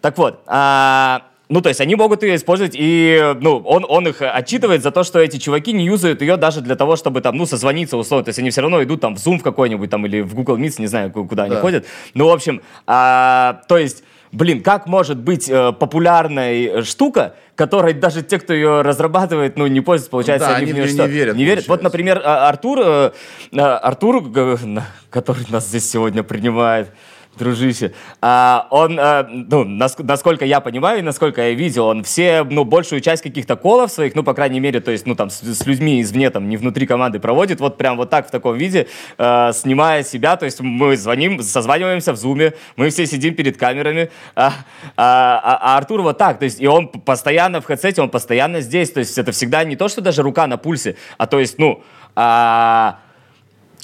[0.00, 4.22] Так вот, а, ну, то есть они могут ее использовать, и, ну, он, он их
[4.22, 7.44] отчитывает за то, что эти чуваки не юзают ее даже для того, чтобы там, ну,
[7.46, 8.24] созвониться условно.
[8.24, 10.56] То есть они все равно идут там в Zoom в какой-нибудь там или в Google
[10.58, 11.60] Meet, не знаю, ку- куда они Да.
[11.60, 11.84] ходят.
[12.14, 17.94] Ну, в общем, а, то есть блин, как может быть э, популярной э, штука, которой
[17.94, 21.02] даже те, кто ее разрабатывает, ну, не пользуются, получается, Да, они, они в нее что?
[21.08, 21.66] не верят, Не верят.
[21.66, 23.10] Вот, например, а- Артур, э,
[23.50, 24.22] э, Артур,
[24.64, 26.92] на- который нас здесь сегодня принимает,
[27.38, 32.44] дружище, а, он, э, ну, наск- насколько я понимаю и насколько я видел, он все,
[32.44, 35.40] ну, большую часть каких-то колов своих, ну, по крайней мере, то есть, ну, там, с,
[35.40, 38.88] с людьми извне, там, не внутри команды проводит, вот прям вот так, в таком виде,
[39.16, 44.10] э, снимая себя, то есть мы звоним, созваниваемся в зуме, мы все сидим перед камерами,
[44.34, 44.52] а,
[44.96, 48.60] а- а- а Артур вот так, то есть, и он постоянно в хедсете, он постоянно
[48.60, 51.58] здесь, то есть, это всегда не то, что даже рука на пульсе, а то есть,
[51.58, 51.82] ну,
[52.16, 52.98] а,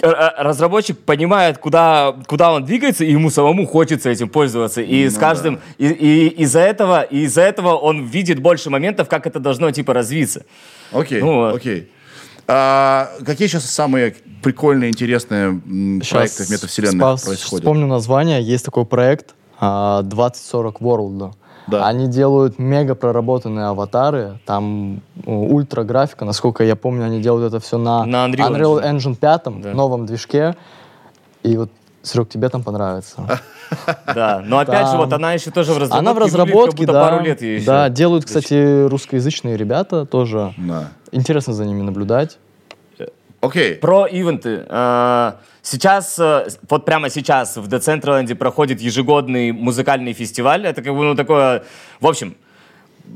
[0.03, 4.83] разработчик понимает, куда, куда он двигается, и ему самому хочется этим пользоваться.
[4.83, 5.61] И с каждым...
[5.79, 10.45] И, и из-за этого, из-за этого он видит больше моментов, как это должно, типа, развиться.
[10.93, 11.57] Окей, Ну вот.
[11.57, 11.91] окей.
[12.49, 17.63] А, какие сейчас самые прикольные, интересные м, проекты в метавселенной спас- происходят?
[17.65, 18.41] Вспомню название.
[18.43, 21.33] Есть такой проект а, 2040 World.
[21.67, 21.87] Да.
[21.87, 24.39] Они делают мега проработанные аватары.
[24.47, 26.25] Там ну, ультра графика.
[26.25, 29.75] Насколько я помню, они делают это все на, На Unreal Engine 5, Да.
[29.75, 30.55] новом движке.
[31.43, 31.71] И вот,
[32.03, 33.23] Серег, тебе там понравится.
[34.15, 34.43] Да.
[34.45, 35.99] Но опять же, вот она еще тоже в разработке.
[35.99, 37.11] Она в разработке, да.
[37.11, 37.67] пару лет ей еще.
[37.67, 40.55] Да, делают, кстати, русскоязычные ребята тоже.
[40.57, 40.91] Да.
[41.11, 42.39] Интересно за ними наблюдать.
[43.47, 43.75] Окей.
[43.77, 44.65] Про ивенты.
[44.69, 45.33] Э,
[45.69, 50.65] Сейчас, э, вот прямо сейчас в Децентраленде проходит ежегодный музыкальный фестиваль.
[50.65, 51.65] Это как бы, ну, такое...
[52.01, 52.37] В общем,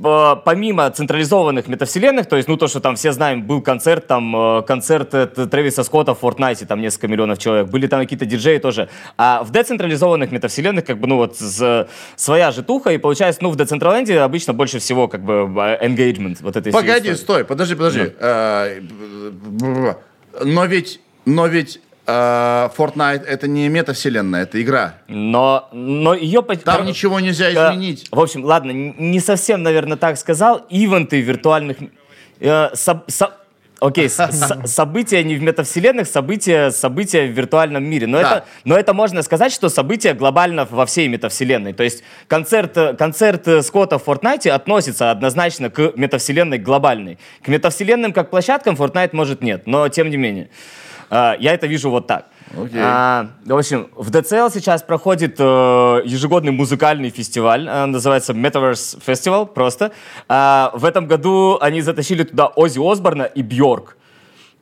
[0.04, 4.34] э, помимо централизованных метавселенных, то есть, ну, то, что там все знаем, был концерт, там,
[4.36, 5.10] э, концерт
[5.50, 8.88] Трэвиса Скотта в Fortnite, там несколько миллионов человек, были там какие-то диджеи тоже.
[9.16, 13.56] А в децентрализованных метавселенных, как бы, ну, вот, с- своя житуха, и получается, ну, в
[13.56, 15.32] Децентраленде обычно больше всего, как бы,
[15.80, 18.12] engagement вот этой Погоди, стой, подожди, подожди.
[18.20, 19.96] Б-
[20.40, 24.94] Но ведь, но ведь э, Fortnite это не метавселенная, это игра.
[25.08, 26.42] Но, но ее...
[26.42, 28.08] Там кор- ничего нельзя Э, изменить.
[28.10, 30.66] В общем, ладно, не совсем, наверное, так сказал.
[30.70, 31.76] Ивенты виртуальных...
[32.40, 33.36] э, соб- со-
[33.80, 38.06] Окей, с- события не в метавселенных, события, события в виртуальном мире.
[38.06, 38.22] Но, Да.
[38.36, 41.72] это, но это можно сказать, что события глобально во всей метавселенной.
[41.72, 47.18] То есть концерт, э, концерт э, Скотта в Fortnite относится однозначно к метавселенной глобальной.
[47.42, 50.50] К метавселенным как площадкам Fortnite может нет, но тем не менее.
[51.10, 52.26] Э, Я это вижу вот так.
[52.56, 52.80] Окей.
[52.82, 55.42] А, в общем, в DCL сейчас проходит э,
[56.04, 59.92] ежегодный музыкальный фестиваль, э, называется Metaverse Festival, просто.
[60.28, 63.96] А, в этом году они затащили туда Оззи Осборна и Бьорк.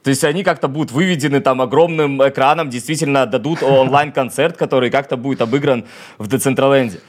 [0.02, 5.40] То есть они как-то будут выведены там огромным экраном, действительно дадут онлайн-концерт, который как-то будет
[5.40, 5.84] обыгран
[6.18, 7.00] в Децентраленде.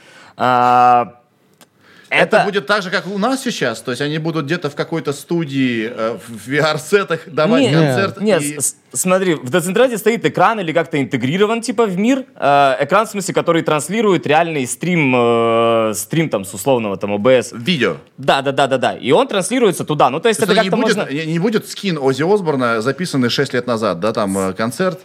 [2.10, 2.44] Это...
[2.44, 3.80] будет так же, как у нас сейчас.
[3.80, 8.20] То есть они будут где-то в какой-то студии э, в VR-сетах давать Нет, концерт.
[8.20, 8.58] Нет, и-
[8.92, 12.24] смотри, в Децентраленде стоит экран или как-то интегрирован типа в мир.
[12.34, 17.52] Э, экран, в смысле, который транслирует реальный стрим, э, стрим там с условного там ОБС.
[17.52, 17.96] Видео.
[18.18, 18.92] Да, да, да, да, да.
[18.94, 20.10] И он транслируется туда.
[20.10, 21.12] Ну, то есть То это не как-то будет, можно...
[21.12, 25.00] не, не будет скин Оззи Осборна, записанный 6 лет назад, да, там э, концерт.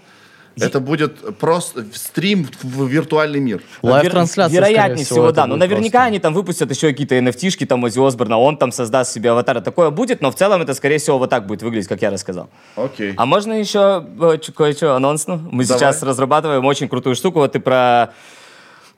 [0.59, 3.61] Это будет просто стрим в виртуальный мир.
[3.81, 5.47] Лайв-трансляция, Вероятнее всего, это да.
[5.47, 6.05] Но наверняка просто.
[6.05, 9.61] они там выпустят еще какие-то NFT-шки там Оззи Осборна, он там создаст себе аватара.
[9.61, 12.49] Такое будет, но в целом это, скорее всего, вот так будет выглядеть, как я рассказал.
[12.75, 13.13] Окей.
[13.17, 15.37] А можно еще э, кое-что анонсну?
[15.51, 15.79] Мы Давай.
[15.79, 17.39] сейчас разрабатываем очень крутую штуку.
[17.39, 18.13] Вот ты про...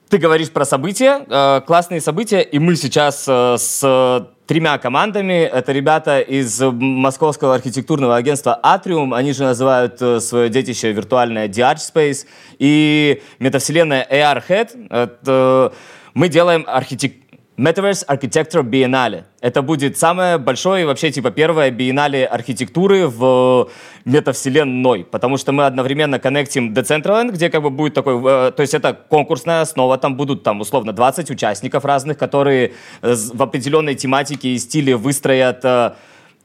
[0.08, 5.72] Ты говоришь про события, э, классные события, и мы сейчас э, с тремя командами, это
[5.72, 11.92] ребята из московского архитектурного агентства Atrium, они же называют э, свое детище виртуальное The Arch
[11.92, 12.26] Space,
[12.58, 15.72] и метавселенная AR Head, это,
[16.14, 17.27] мы делаем архитектуру
[17.58, 19.24] Metaverse Architecture Biennale.
[19.40, 23.68] Это будет самое большое, и вообще, типа, первое биеннале архитектуры в
[24.04, 28.74] метавселенной, потому что мы одновременно коннектим Decentraland, где как бы будет такой, э, то есть
[28.74, 34.50] это конкурсная основа, там будут там условно 20 участников разных, которые э, в определенной тематике
[34.50, 35.94] и стиле выстроят э,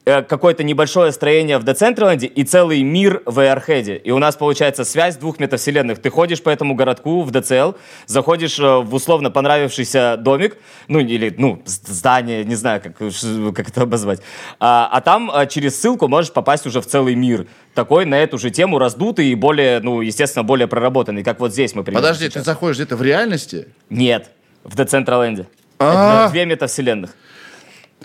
[0.05, 3.97] какое-то небольшое строение в Децентраленде и целый мир в Airhead.
[3.99, 6.01] И у нас получается связь двух метавселенных.
[6.01, 10.57] Ты ходишь по этому городку в ДЦЛ, заходишь э, в условно понравившийся домик,
[10.89, 14.19] ну или ну здание, не знаю, как, ш- как это обозвать.
[14.59, 17.47] А, а там э, через ссылку можешь попасть уже в целый мир.
[17.73, 21.73] Такой на эту же тему раздутый и более, ну, естественно, более проработанный, как вот здесь
[21.75, 22.45] мы примерно Подожди, ты сейчас.
[22.45, 23.67] заходишь где-то в реальности?
[23.89, 24.31] Нет,
[24.65, 25.47] в Децентраленде.
[25.79, 26.25] А.
[26.25, 27.15] Это две метавселенных.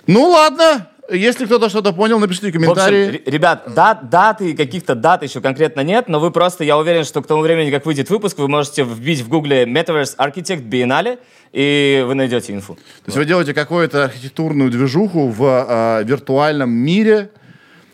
[0.07, 3.05] Ну ладно, если кто-то что-то понял, напишите в В общем, комментарии.
[3.11, 7.21] ре- ребят, дат, даты, каких-то дат еще конкретно нет, но вы просто, я уверен, что
[7.21, 11.19] к тому времени, как выйдет выпуск, вы можете вбить в гугле Metaverse Architect Biennale,
[11.51, 12.75] и вы найдете инфу.
[12.75, 17.29] То есть вы делаете какую-то архитектурную движуху в э, виртуальном мире,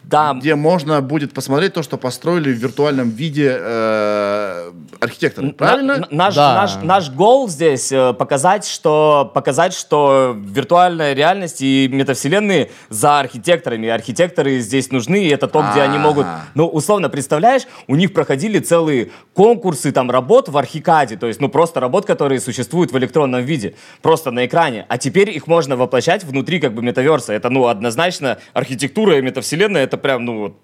[0.10, 5.98] Да, где можно будет посмотреть то, что построили в виртуальном виде э, архитекторы, правильно?
[5.98, 6.54] на- наш, Да.
[6.54, 13.90] наш, наш гол здесь э, показать, что, показать, что виртуальная реальность и метавселенные за архитекторами.
[13.90, 16.28] Архитекторы здесь нужны, и это то, где они могут...
[16.54, 21.50] Ну, условно, представляешь, у них проходили целые конкурсы там работ в архикаде, то есть, ну,
[21.50, 24.86] просто работ, которые существуют в электронном виде, просто на экране.
[24.88, 27.34] А теперь их можно воплощать внутри как бы метаверса.
[27.34, 30.58] Это, ну, однозначно архитектура и метавселенная, это прям, ну, вот,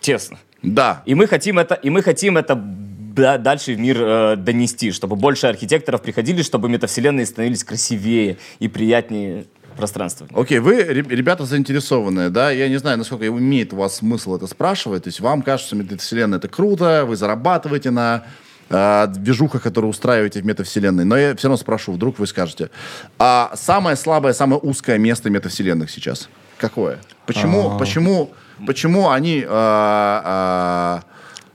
[0.00, 0.38] тесно.
[0.62, 1.02] Да.
[1.06, 5.16] И мы хотим это, и мы хотим это да- дальше в мир э, донести, чтобы
[5.16, 9.44] больше архитекторов приходили, чтобы метавселенные становились красивее и приятнее
[9.76, 10.26] пространства.
[10.34, 12.50] Окей, вы, ре- ребята, заинтересованные, да?
[12.50, 15.04] Я не знаю, насколько имеет у вас смысл это спрашивать.
[15.04, 18.24] То есть вам кажется, метавселенная это круто, вы зарабатываете на
[18.70, 21.04] э, движухах, которые устраиваете в метавселенной.
[21.04, 22.70] Но я все равно спрошу, вдруг вы скажете.
[23.18, 26.28] А самое слабое, самое узкое место метавселенных сейчас
[26.68, 26.98] какое?
[27.26, 28.30] Почему, почему,
[28.66, 31.00] почему они, э, э,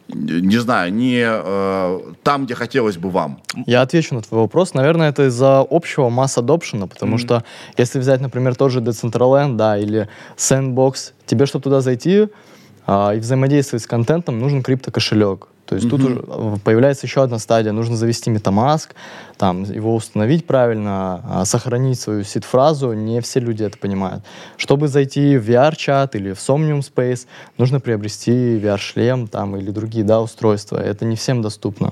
[0.07, 3.39] не знаю, не э, там, где хотелось бы вам?
[3.66, 4.74] Я отвечу на твой вопрос.
[4.74, 7.43] Наверное, это из-за общего масс адопшена, потому что
[7.78, 10.07] если взять, например, тот же Decentraland, да, или
[10.38, 12.28] Sandbox, тебе, чтобы туда зайти
[12.86, 15.47] а, и взаимодействовать с контентом, нужен криптокошелек.
[15.70, 17.72] То есть тут уже э, появляется еще одна стадия.
[17.72, 18.89] Нужно завести MetaMask,
[19.38, 22.93] там, его установить правильно, а, сохранить свою сид-фразу.
[22.93, 24.24] Не все люди это понимают.
[24.57, 27.28] Чтобы зайти в VR-чат или в Somnium Space,
[27.59, 30.78] нужно приобрести VR-шлем там, или другие да, устройства.
[30.78, 31.91] Это не всем доступно.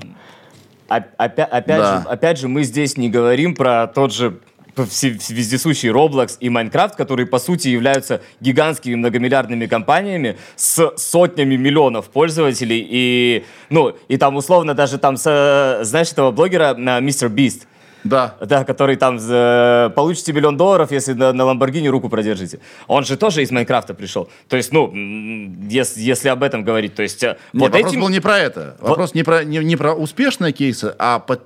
[0.88, 2.00] Оп- опя- опять, Да.
[2.00, 4.40] же, опять же, мы здесь не говорим про тот же
[4.84, 12.86] вездесущий Roblox и Minecraft, которые, по сути, являются гигантскими многомиллиардными компаниями с сотнями миллионов пользователей.
[12.88, 17.66] И, ну, и там, условно, даже там, знаешь, этого блогера, э, Мистер Бист,
[18.04, 18.36] Да.
[18.40, 22.60] Да, который там э, получите миллион долларов, если на, на Ламборгини руку продержите.
[22.86, 24.28] Он же тоже из Майнкрафта пришел.
[24.48, 24.92] То есть, ну,
[25.68, 27.22] если, если об этом говорить, то есть...
[27.22, 28.00] э, Нет, вот вопрос этим...
[28.00, 28.76] был не про это.
[28.80, 31.38] Вопрос не про, не, не про успешные кейсы, а по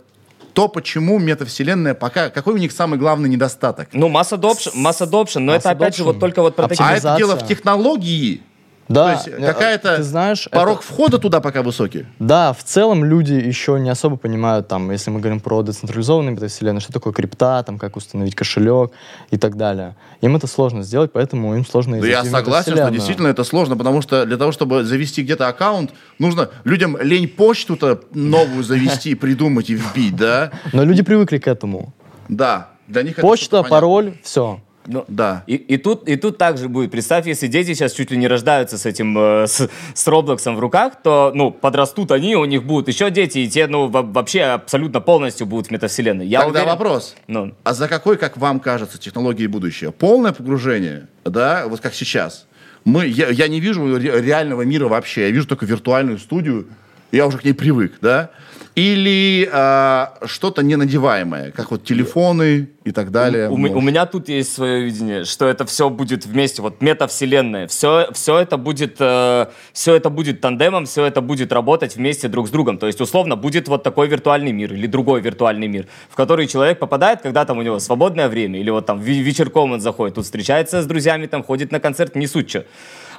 [0.53, 2.31] то, почему метавселенная пока...
[2.31, 3.89] Какой у них самый главный недостаток?
[3.93, 6.07] Ну, масс adoption, масс adoption, но Mass это опять же adoption.
[6.07, 6.85] вот только вот про такие...
[6.87, 8.43] А это дело в технологии.
[8.89, 12.07] Да, То есть э, какая-то ты знаешь, порог это- входа туда пока высокий.
[12.19, 16.81] Да, в целом люди еще не особо понимают, там, если мы говорим про децентрализованные метавселенные,
[16.81, 18.93] что такое крипта, там, как установить кошелек
[19.31, 19.97] и так далее.
[20.21, 24.03] Им это сложно сделать, поэтому им сложно Да я согласен, что действительно это сложно, потому
[24.03, 29.75] что для того, чтобы завести где-то аккаунт, нужно людям лень почту-то новую завести, придумать и
[29.75, 30.51] вбить, да?
[30.73, 31.95] Но люди привыкли к этому.
[32.29, 32.69] Да.
[32.89, 34.61] Для них Почта, пароль, все.
[34.87, 35.45] Ну, Да.
[35.47, 36.91] И, и тут, и тут также будет.
[36.91, 40.59] Представь, если дети сейчас чуть ли не рождаются с этим, э, с, с Роблоксом в
[40.61, 44.43] руках, то, ну, подрастут они, у них будут еще дети, и те, ну, во- вообще
[44.43, 46.27] абсолютно полностью будут в метавселенной.
[46.27, 47.15] Я Тогда уверен- вопрос.
[47.29, 49.93] Ну, А за какой, как вам кажется, технологии будущее?
[49.93, 52.47] Полное погружение, да, вот как сейчас.
[52.85, 56.67] Мы, я, я не вижу ре- реального мира вообще, я вижу только виртуальную студию,
[57.13, 58.31] я уже к ней привык, да?
[58.75, 63.51] Или а, что-то ненадеваемое, как вот телефоны и так далее.
[63.51, 67.67] У, м- у меня тут есть свое видение, что это все будет вместе, вот метавселенная.
[67.67, 72.49] Все, все это будет, э, все это будет тандемом, все это будет работать вместе друг
[72.49, 72.79] с другом.
[72.79, 76.79] То есть, условно, будет вот такой виртуальный мир или другой виртуальный мир, в который человек
[76.79, 80.25] попадает, когда там у него свободное время, или вот там ве- вечерком он заходит, тут
[80.25, 82.63] встречается с друзьями, там ходит на концерт, не суть чё.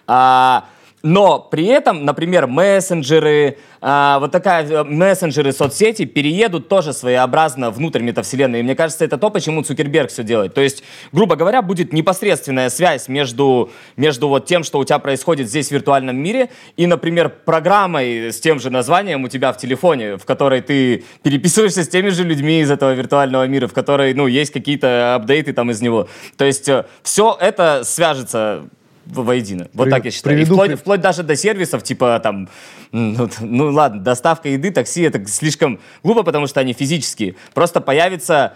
[0.07, 0.65] А,
[1.03, 8.01] но при этом, например, мессенджеры, а, вот такая э, мессенджеры, соцсети переедут тоже своеобразно внутрь
[8.01, 8.61] метавселенной.
[8.61, 10.53] И мне кажется, это то, почему Цукерберг все делает.
[10.53, 10.81] То есть,
[11.11, 15.71] грубо говоря, будет непосредственная связь между, между вот тем, что у тебя происходит здесь в
[15.71, 20.61] виртуальном мире, и, например, программой с тем же названием у тебя в телефоне, в которой
[20.61, 25.15] ты переписываешься с теми же людьми из этого виртуального мира, в которой, ну, есть какие-то
[25.15, 26.07] апдейты там из него.
[26.37, 26.69] То есть,
[27.03, 28.69] все это свяжется
[29.05, 29.67] воедино.
[29.73, 30.35] Вот При- так я считаю.
[30.35, 32.49] И приведу вплоть, при- вплоть даже до сервисов, типа там,
[32.91, 37.35] ну, ну ладно, доставка еды, такси, это слишком глупо, потому что они физические.
[37.53, 38.53] Просто появится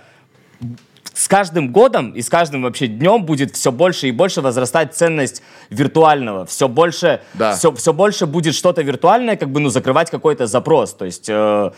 [1.13, 5.41] с каждым годом и с каждым вообще днем будет все больше и больше возрастать ценность
[5.71, 6.45] виртуального.
[6.45, 7.55] Все больше, Да.
[7.55, 10.93] все, все больше будет что-то виртуальное, как бы, ну, закрывать какой-то запрос.
[10.93, 11.71] То есть, э,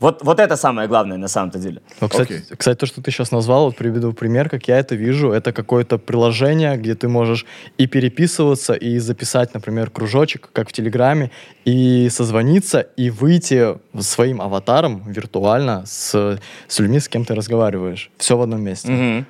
[0.00, 1.80] вот, вот это самое главное на самом-то деле.
[2.00, 2.56] Но, кстати, Окей.
[2.56, 5.30] кстати, то, что ты сейчас назвал, вот приведу пример, как я это вижу.
[5.30, 7.46] Это какое-то приложение, где ты можешь
[7.78, 11.30] и переписываться, и записать, например, кружочек, как в Телеграме,
[11.64, 16.38] и созвониться, и выйти своим аватаром виртуально с,
[16.68, 18.10] с людьми, с кем ты разговариваешь.
[18.18, 18.90] Все в одном месте.
[18.90, 19.26] Мгм.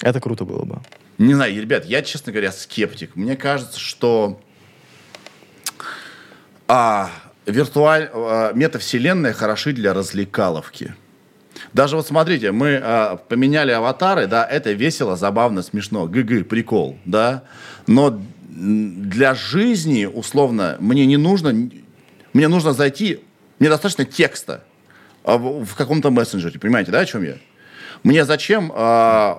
[0.00, 0.80] Это круто было бы.
[1.18, 3.14] Не знаю, ребят, я, честно говоря, скептик.
[3.14, 4.40] Мне кажется, что
[6.66, 7.10] а,
[7.46, 10.94] виртуаль, а, метавселенная хороши для развлекаловки.
[11.72, 17.44] Даже вот смотрите, мы а, поменяли аватары, да, это весело, забавно, смешно, гг, прикол, да,
[17.86, 21.52] но для жизни, условно, мне не нужно,
[22.32, 23.20] мне нужно зайти
[23.58, 24.64] Мне достаточно текста
[25.24, 26.58] а, в, в каком-то мессенджере.
[26.58, 27.36] Понимаете, да, о чем я?
[28.02, 29.38] Мне зачем а,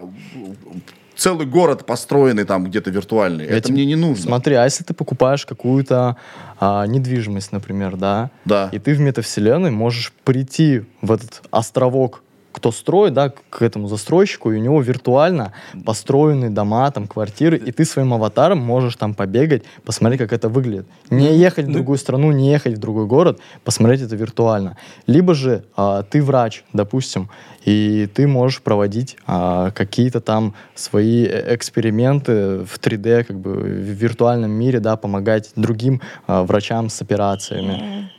[1.16, 3.46] целый город построенный там где-то виртуальный?
[3.46, 4.24] Я Это тебе- мне не нужно.
[4.26, 6.18] Смотри, а если ты покупаешь какую-то
[6.60, 8.30] а, недвижимость, например, да?
[8.46, 8.70] Да.
[8.72, 12.22] И ты в метавселенной можешь прийти в этот островок,
[12.56, 15.52] кто строит, да, к этому застройщику, и у него виртуально
[15.84, 20.88] построены дома, там, квартиры, и ты своим аватаром можешь там побегать, посмотреть, как это выглядит.
[21.10, 24.78] Не ехать в другую страну, не ехать в другой город, посмотреть это виртуально.
[25.06, 27.30] Либо же а, ты врач, допустим,
[27.66, 34.02] и ты можешь проводить а, какие-то там свои э- эксперименты в 3D, как бы в
[34.02, 38.10] виртуальном мире, да, помогать другим а, врачам с операциями.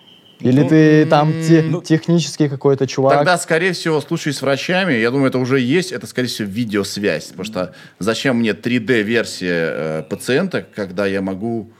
[0.40, 3.14] Или ты там те- технический какой-то чувак.
[3.14, 6.48] Тогда, скорее всего, в случае с врачами, я думаю, это уже есть, это, скорее всего,
[6.48, 7.26] видеосвязь.
[7.28, 11.70] Потому что зачем мне 3D-версия э, пациента, когда я могу...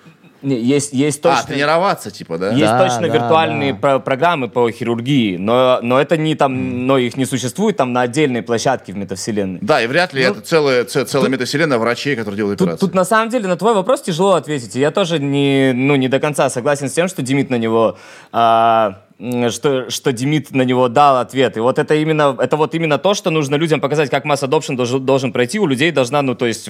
[0.42, 1.48] Не, Есть, есть А, точно...
[1.54, 2.50] тренироваться, типа, да?
[2.50, 3.78] Есть Да, точно да, виртуальные да.
[3.78, 8.02] про- программы по хирургии, но, но это не там, но их не существует там на
[8.02, 9.58] отдельной площадке в метавселенной.
[9.62, 12.86] Да, и вряд ли Ну, это целая, целая метавселенная врачей, которые делают Тут, операции.
[12.86, 14.74] тут на самом деле на твой вопрос тяжело ответить.
[14.74, 17.96] Я тоже не, ну, не до конца согласен с тем, что Демид на него
[18.32, 21.56] а, что, что Демид на него дал ответ.
[21.56, 24.76] И вот это именно, это вот именно то, что нужно людям показать, как масс adoption
[24.76, 25.58] должен, должен пройти.
[25.58, 26.68] У людей должна, ну, то есть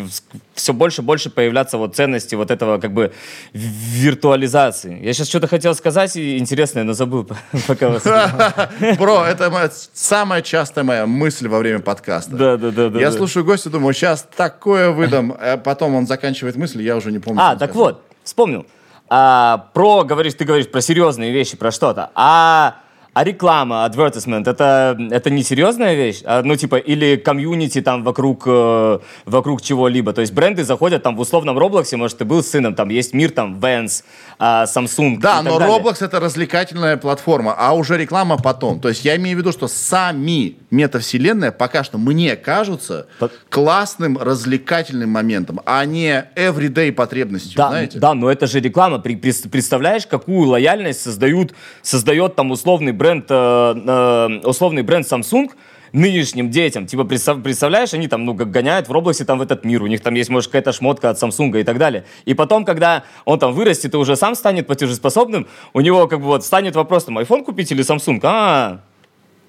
[0.55, 3.13] все больше и больше появляться вот ценности вот этого как бы
[3.53, 5.03] виртуализации.
[5.03, 7.29] Я сейчас что-то хотел сказать и интересное, но забыл,
[7.67, 8.05] пока вас...
[8.99, 12.37] Бро, это моя самая частая моя мысль во время подкаста.
[12.37, 16.83] Да, да, да, я слушаю гостя, думаю, сейчас такое выдам, а потом он заканчивает мысль,
[16.83, 17.41] я уже не помню.
[17.43, 18.67] А, так вот, вспомнил.
[19.09, 22.11] А, про, говоришь, ты говоришь про серьезные вещи, про что-то.
[22.15, 22.81] А,
[23.17, 26.21] а реклама, advertisement, это, это не серьезная вещь?
[26.27, 30.13] А, ну, типа, или комьюнити там вокруг, э, вокруг чего-либо.
[30.13, 33.15] То есть бренды заходят там в условном Роблоксе, может, ты был с сыном, там есть
[33.15, 34.05] мир, там, Vans,
[34.39, 35.79] а, Samsung Да, но далее.
[35.79, 38.81] Roblox это развлекательная платформа, а уже реклама потом.
[38.81, 44.19] То есть я имею в виду, что сами метавселенная пока что мне кажутся По- классным
[44.19, 47.99] развлекательным моментом, а не everyday потребностью, Да, знаете?
[47.99, 48.99] да, но это же реклама.
[48.99, 55.51] Представляешь, какую лояльность создают, создает там условный бренд, э, э, условный бренд Samsung
[55.93, 56.87] нынешним детям.
[56.87, 59.83] Типа, представ- представляешь, они там, ну, гоняют в Роблоксе там в этот мир.
[59.83, 62.05] У них там есть, может, какая-то шмотка от Samsung и так далее.
[62.27, 66.27] И потом, когда он там вырастет и уже сам станет платежеспособным, у него как бы
[66.27, 68.21] вот станет вопрос, там, iPhone купить или Samsung?
[68.25, 68.81] А,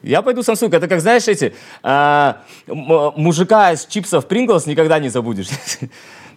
[0.03, 0.73] я пойду Samsung.
[0.75, 1.53] Это как, знаешь, эти
[1.83, 5.47] м- мужика из чипсов Принглс никогда не забудешь.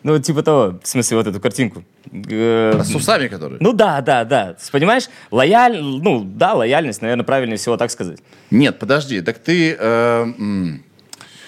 [0.02, 1.84] Ну, типа того, в смысле, вот эту картинку.
[2.30, 3.58] Э, А С усами, которые.
[3.60, 4.56] Ну да, да, да.
[4.72, 8.18] Понимаешь, лояль, ну да, лояльность, наверное, правильнее всего так сказать.
[8.50, 9.76] Нет, подожди, так ты...
[9.78, 10.26] э,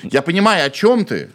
[0.05, 1.31] я понимаю, о чем ты,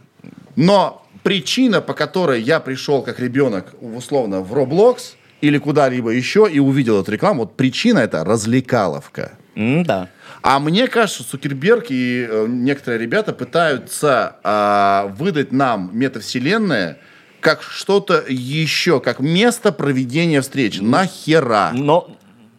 [0.55, 6.59] но причина, по которой я пришел как ребенок, условно, в Roblox или куда-либо еще и
[6.59, 9.33] увидел эту рекламу, вот причина это развлекаловка.
[9.55, 10.09] М, да.
[10.41, 16.99] А мне кажется, Цукерберг и э, некоторые ребята пытаются а, выдать нам метавселенная
[17.39, 20.79] как что-то еще, как место проведения встречи.
[20.79, 21.71] Нахера?
[21.73, 22.09] Но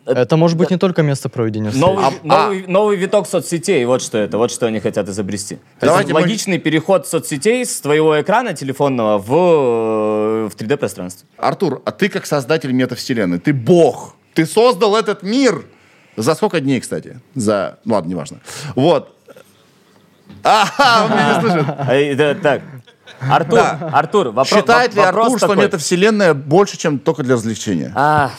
[0.06, 1.84] Это может быть не только место проведения встречи.
[1.86, 5.56] новый, А- новый, новый виток соцсетей, вот что это, вот что они хотят изобрести.
[5.80, 11.26] То Давайте мы- логичный переход соцсетей с твоего экрана телефонного в, э, в 3D-пространство.
[11.36, 15.64] Артур, а ты как создатель метавселенной, ты бог, ты создал этот мир.
[16.22, 17.20] За сколько дней, кстати?
[17.34, 17.78] За...
[17.84, 18.38] Ну ладно, неважно.
[18.74, 19.14] Вот.
[20.42, 21.66] Ага, он меня не слышит.
[21.68, 22.62] А, да, Так,
[23.30, 23.90] Артур, Да.
[23.92, 25.64] Артур, вопрос, Считает ли Артур, что такой.
[25.64, 27.92] метавселенная больше, чем только для развлечения?
[27.96, 28.30] А,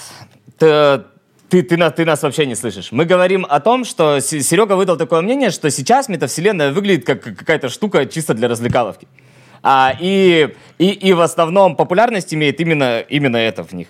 [0.57, 1.01] ты,
[1.49, 2.91] ты, ты, на- ты нас вообще не слышишь.
[2.91, 7.21] Мы говорим о том, что С- Серега выдал такое мнение, что сейчас метавселенная выглядит как
[7.23, 9.07] какая-то штука чисто для развлекаловки.
[9.61, 13.87] А, и, и, и в основном популярность имеет именно, именно это в них.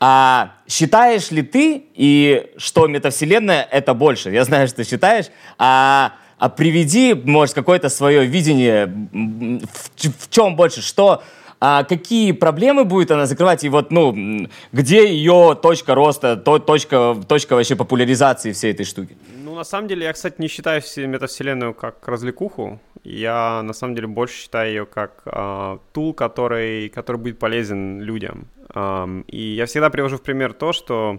[0.00, 4.30] А считаешь ли ты, и что метавселенная это больше?
[4.30, 5.26] Я знаю, что считаешь.
[5.58, 11.22] А, а приведи, может, какое-то свое видение, в, в чем больше, что,
[11.60, 17.14] а какие проблемы будет она закрывать, и вот, ну, где ее точка роста, то, точка,
[17.28, 19.18] точка вообще популяризации всей этой штуки?
[19.50, 22.78] Ну, на самом деле, я, кстати, не считаю все- метавселенную как развлекуху.
[23.02, 28.46] Я, на самом деле, больше считаю ее как а, тул, который, который будет полезен людям.
[28.74, 31.18] Ам, и я всегда привожу в пример то, что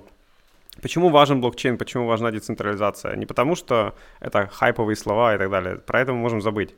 [0.81, 3.17] Почему важен блокчейн, почему важна децентрализация?
[3.17, 5.75] Не потому, что это хайповые слова и так далее.
[5.75, 6.75] Про это мы можем забыть.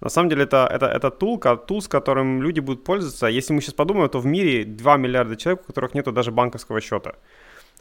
[0.00, 3.28] На самом деле это, это, это тул, тул, с которым люди будут пользоваться.
[3.28, 6.80] Если мы сейчас подумаем, то в мире 2 миллиарда человек, у которых нет даже банковского
[6.80, 7.14] счета.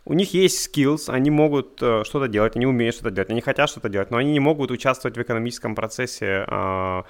[0.05, 3.69] У них есть skills, они могут э, что-то делать, они умеют что-то делать, они хотят
[3.69, 7.03] что-то делать, но они не могут участвовать в экономическом процессе, э,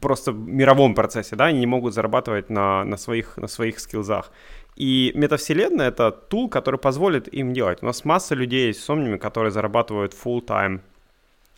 [0.00, 4.30] просто мировом процессе, да, они не могут зарабатывать на, на, своих, на своих скиллзах.
[4.76, 7.82] И метавселенная— это тул, который позволит им делать.
[7.82, 10.80] У нас масса людей с Somnium, которые зарабатывают full-time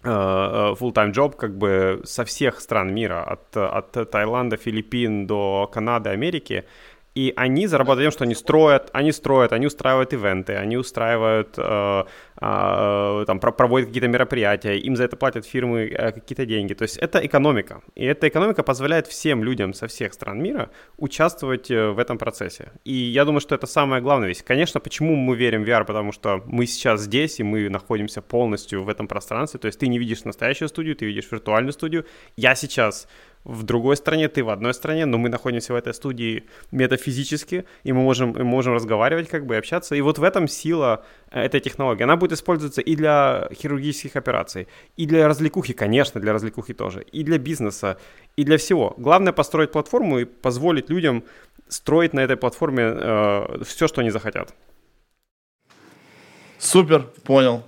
[0.02, 5.70] э, э, full-time job как бы со всех стран мира, от, от Таиланда, Филиппин до
[5.70, 6.64] Канады, Америки,
[7.16, 12.04] и они зарабатывают тем, что они строят, они строят, они устраивают ивенты, они устраивают, э,
[12.40, 16.74] э, там, проводят какие-то мероприятия, им за это платят фирмы э, какие-то деньги.
[16.74, 17.80] То есть это экономика.
[17.94, 22.72] И эта экономика позволяет всем людям со всех стран мира участвовать э, в этом процессе.
[22.84, 24.44] И я думаю, что это самое главное вещь.
[24.44, 25.86] Конечно, почему мы верим в VR?
[25.86, 29.58] Потому что мы сейчас здесь, и мы находимся полностью в этом пространстве.
[29.58, 32.04] То есть ты не видишь настоящую студию, ты видишь виртуальную студию.
[32.36, 33.08] Я сейчас
[33.46, 37.92] в другой стране, ты в одной стране, но мы находимся в этой студии метафизически, и
[37.92, 39.94] мы можем, мы можем разговаривать, как бы общаться.
[39.94, 42.02] И вот в этом сила э, этой технологии.
[42.02, 44.66] Она будет использоваться и для хирургических операций,
[44.96, 47.96] и для развлекухи, конечно, для развлекухи тоже, и для бизнеса,
[48.36, 48.94] и для всего.
[48.98, 51.22] Главное построить платформу и позволить людям
[51.68, 54.54] строить на этой платформе э, все, что они захотят.
[56.58, 57.62] Супер, понял.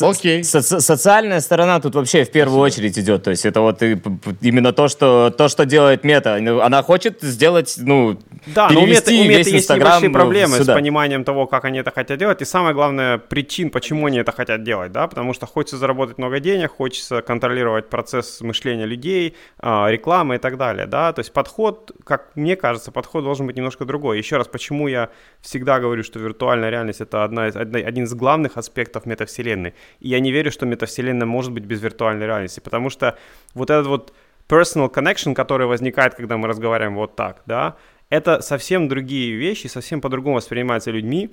[0.00, 0.44] Окей.
[0.44, 3.22] Со социальная сторона тут вообще в первую очередь идет.
[3.22, 6.34] То есть это вот именно то, что, то, что делает Мета.
[6.34, 10.72] Она хочет сделать, ну, да, но у Мета, у Мета есть небольшие проблемы сюда.
[10.72, 12.42] с пониманием того, как они это хотят делать.
[12.42, 14.92] И самое главное, причин, почему они это хотят делать.
[14.92, 15.06] Да?
[15.06, 20.56] Потому что хочется заработать много денег, хочется контролировать процесс мышления людей, а, рекламы и так
[20.56, 20.86] далее.
[20.86, 21.12] Да?
[21.12, 24.18] То есть подход, как мне кажется, подход должен быть немножко другой.
[24.18, 25.10] Еще раз, почему я
[25.40, 29.73] всегда говорю, что виртуальная реальность это одна из, один из главных аспектов метавселенной.
[30.00, 33.16] И я не верю, что метавселенная может быть без виртуальной реальности, потому что
[33.54, 34.12] вот этот вот
[34.48, 37.76] personal connection, который возникает, когда мы разговариваем вот так, да,
[38.10, 41.30] это совсем другие вещи, совсем по-другому воспринимаются людьми.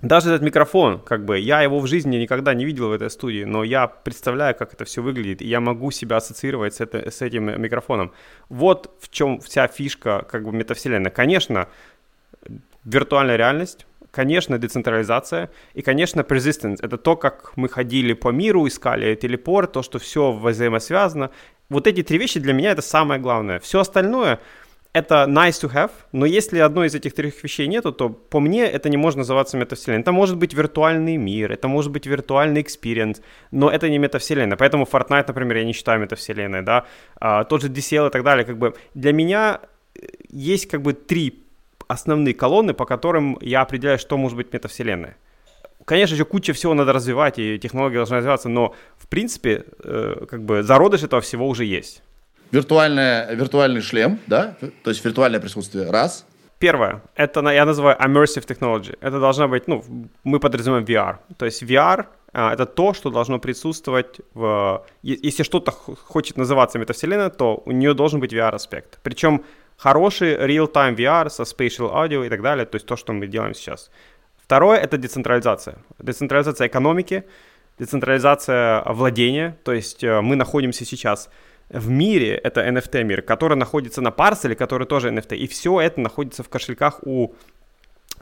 [0.00, 3.44] Даже этот микрофон, как бы, я его в жизни никогда не видел в этой студии,
[3.44, 7.22] но я представляю, как это все выглядит, и я могу себя ассоциировать с, это, с
[7.22, 8.12] этим микрофоном.
[8.48, 11.12] Вот в чем вся фишка, как бы, метавселенной.
[11.12, 11.68] Конечно,
[12.84, 16.78] виртуальная реальность, конечно, децентрализация и, конечно, persistence.
[16.80, 21.30] Это то, как мы ходили по миру, искали телепорт, то, что все взаимосвязано.
[21.68, 23.58] Вот эти три вещи для меня это самое главное.
[23.58, 24.38] Все остальное
[24.94, 28.64] это nice to have, но если одной из этих трех вещей нету, то по мне
[28.64, 30.02] это не может называться метавселенной.
[30.02, 34.58] Это может быть виртуальный мир, это может быть виртуальный experience, но это не метавселенная.
[34.58, 36.84] Поэтому Fortnite, например, я не считаю метавселенной, да.
[37.16, 39.60] А, тот же DCL и так далее, как бы для меня
[39.94, 41.41] э, есть как бы три
[41.88, 45.16] основные колонны, по которым я определяю, что может быть метавселенная.
[45.84, 50.42] Конечно, еще куча всего надо развивать, и технология должна развиваться, но, в принципе, э, как
[50.42, 52.02] бы зародыш этого всего уже есть.
[52.52, 54.54] Виртуальная, виртуальный шлем, да?
[54.84, 56.26] То есть виртуальное присутствие, раз.
[56.58, 58.96] Первое, это я называю immersive technology.
[59.00, 59.82] Это должна быть, ну,
[60.22, 61.16] мы подразумеваем VR.
[61.36, 64.84] То есть VR а, это то, что должно присутствовать в...
[65.02, 69.00] Если что-то хочет называться метавселенной, то у нее должен быть VR-аспект.
[69.02, 69.44] Причем
[69.82, 73.54] хороший real-time VR со spatial audio и так далее, то есть то, что мы делаем
[73.54, 73.90] сейчас.
[74.44, 75.76] Второе— это децентрализация.
[75.98, 77.24] Децентрализация экономики,
[77.78, 81.30] децентрализация владения, то есть э, мы находимся сейчас
[81.68, 86.00] в мире, это NFT мир, который находится на парселе, который тоже NFT, и все это
[86.00, 87.34] находится в кошельках у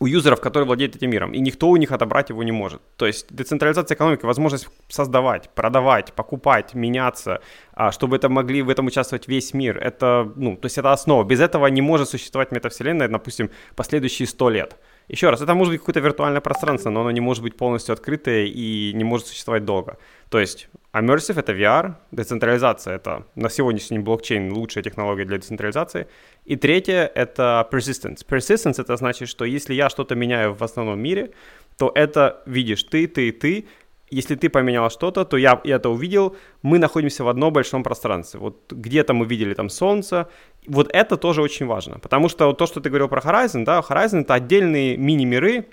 [0.01, 2.81] у юзеров, которые владеют этим миром, и никто у них отобрать его не может.
[2.97, 7.41] То есть децентрализация экономики, возможность создавать, продавать, покупать, меняться,
[7.75, 11.25] а, чтобы это могли в этом участвовать весь мир, это, ну, то есть это основа.
[11.25, 14.77] Без этого не может существовать метавселенная, допустим, последующие сто лет.
[15.09, 18.47] Еще раз, это может быть какое-то виртуальное пространство, но оно не может быть полностью открытое
[18.47, 19.99] и не может существовать долго.
[20.31, 26.07] То есть Immersive— это VR, децентрализация— это на сегодняшний блокчейн лучшая технология для децентрализации.
[26.45, 28.27] И третье— это persistence.
[28.27, 31.31] Persistence— это значит, что если я что-то меняю в основном мире,
[31.77, 33.67] то это видишь ты, ты, ты.
[34.11, 38.41] Если ты поменял что-то, то я, я это увидел, мы находимся в одном большом пространстве.
[38.41, 40.27] Вот где-то мы видели там солнце,
[40.67, 43.81] вот это тоже очень важно, потому что вот то, что ты говорил про Horizon, да,
[43.89, 45.67] Horizon— это отдельные мини-миры,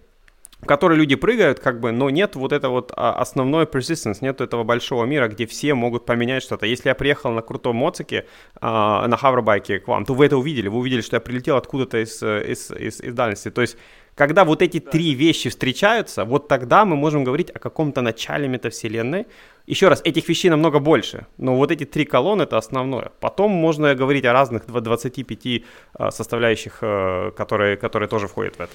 [0.62, 4.42] в которые люди прыгают, как бы, но нет вот этого вот а, основной persistence, нет
[4.42, 6.66] этого большого мира, где все могут поменять что-то.
[6.66, 8.26] Если я приехал на крутом моцике,
[8.60, 12.04] а, на хавробайке к вам, то вы это увидели, вы увидели, что я прилетел откуда-то
[12.04, 13.52] из, из, из, из дальности.
[13.52, 13.78] То есть,
[14.16, 19.28] когда вот эти три вещи встречаются, вот тогда мы можем говорить о каком-то начале метавселенной.
[19.68, 23.12] Еще раз, этих вещей намного больше, но вот эти три колонны это основное.
[23.20, 28.74] Потом можно говорить о разных 25 а, составляющих, э, которые, которые тоже входят в это.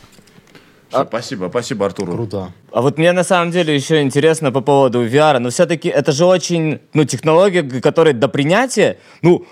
[0.93, 2.12] А, спасибо, спасибо, Артуру.
[2.12, 2.53] Круто.
[2.70, 6.24] А вот мне на самом деле еще интересно по поводу VR, но все-таки это же
[6.24, 9.45] очень, ну, технология, которая до принятия, ну,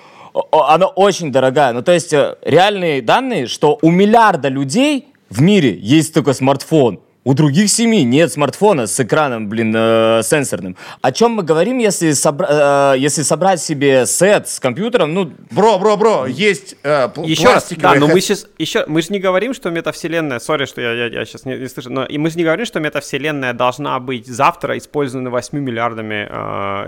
[0.53, 1.72] она очень дорогая.
[1.72, 7.01] Ну, то есть э, реальные данные, что у миллиарда людей в мире есть только смартфон.
[7.23, 10.75] У других семей нет смартфона с экраном, блин, э, сенсорным.
[11.03, 15.79] О чем мы говорим, если, собра- э, если собрать себе сет с компьютером, ну, Бро,
[15.79, 19.12] бро, бро, есть э, пл- Еще раз, пластиковые да, но мы сейчас, еще, мы же
[19.12, 22.31] не говорим, что метавселенная, сори, что я, я, сейчас не, не слышу, но и мы
[22.31, 26.27] же не говорим, что метавселенная должна быть завтра использована 8 миллиардами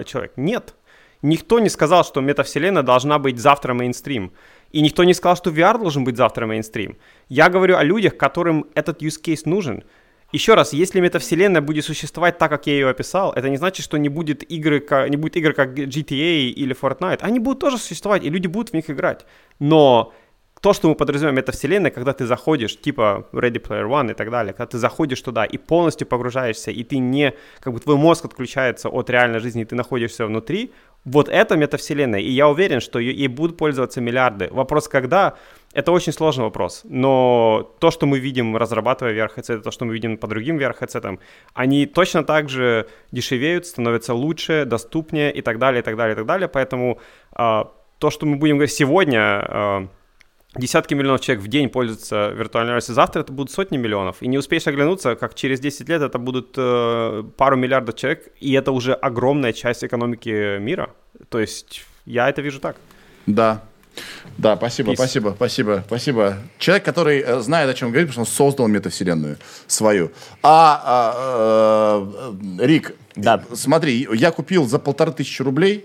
[0.01, 0.33] э, человек.
[0.37, 0.75] Нет.
[1.21, 4.33] Никто не сказал, что метавселенная должна быть завтра мейнстрим.
[4.73, 6.97] И никто не сказал, что VR должен быть завтра мейнстрим.
[7.29, 9.85] Я говорю о людях, которым этот use case нужен.
[10.33, 13.99] Еще раз, если метавселенная будет существовать так, как я ее описал, это не значит, что
[13.99, 17.19] не будет игры, ка- не будет игр как GTA или Fortnite.
[17.21, 19.27] Они будут тоже существовать, и люди будут в них играть.
[19.59, 20.15] Но
[20.63, 24.53] то, что мы подразумеваем метавселенной, когда ты заходишь, типа Ready Player One и так далее,
[24.55, 28.89] когда ты заходишь туда и полностью погружаешься, и ты не, как бы твой мозг отключается
[28.89, 30.71] от реальной жизни, и ты находишься внутри,
[31.05, 32.21] вот это метавселенная.
[32.21, 34.49] И я уверен, что ей будут пользоваться миллиарды.
[34.53, 35.35] Вопрос, когда,
[35.73, 36.83] это очень сложный вопрос.
[36.85, 41.19] Но то, что мы видим, разрабатывая VR-headset, то, что мы видим по другим VR-headsetам,
[41.55, 46.17] они точно так же дешевеют, становятся лучше, доступнее и так далее, и так далее, и
[46.17, 46.49] так далее.
[46.49, 46.99] Поэтому
[47.33, 49.89] а, то, что мы будем говорить сегодня, а,
[50.57, 54.17] десятки миллионов человек в день пользуются виртуальной реальностью, завтра это будут сотни миллионов.
[54.21, 58.53] И не успеешь оглянуться, как через 10 лет это будут э, пару миллиардов человек, и
[58.53, 60.91] это уже огромная часть экономики мира.
[61.31, 62.77] То есть я это вижу так.
[63.27, 63.63] Да.
[64.39, 64.97] Да, спасибо, Peace.
[64.97, 66.37] спасибо, спасибо, спасибо.
[66.59, 69.37] Человек, который э, знает, о чем говорит, потому что он создал метавселенную
[69.67, 70.11] свою.
[70.43, 73.43] А, э, э, Рик, Да.
[73.55, 75.85] смотри, я купил за полторы тысячи рублей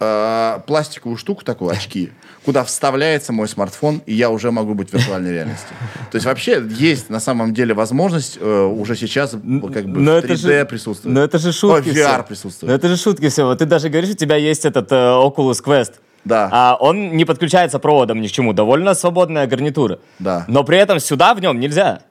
[0.00, 2.10] э, пластиковую штуку такую, очки,
[2.44, 5.68] куда вставляется мой смартфон, и я уже могу быть в виртуальной реальности.
[6.10, 10.16] То есть вообще есть на самом деле возможность э, уже сейчас как бы но в
[10.16, 11.14] это 3D же- присутствовать.
[11.14, 12.70] но это же шутки О, VR присутствует.
[12.70, 13.44] Ну это же шутки все.
[13.44, 15.92] Вот ты даже говоришь, у тебя есть этот э, Oculus Quest.
[16.24, 16.48] Да.
[16.52, 18.52] А он не подключается проводом ни к чему.
[18.52, 19.98] Довольно свободная гарнитура.
[20.18, 20.44] Да.
[20.48, 22.02] Но при этом сюда в нем нельзя.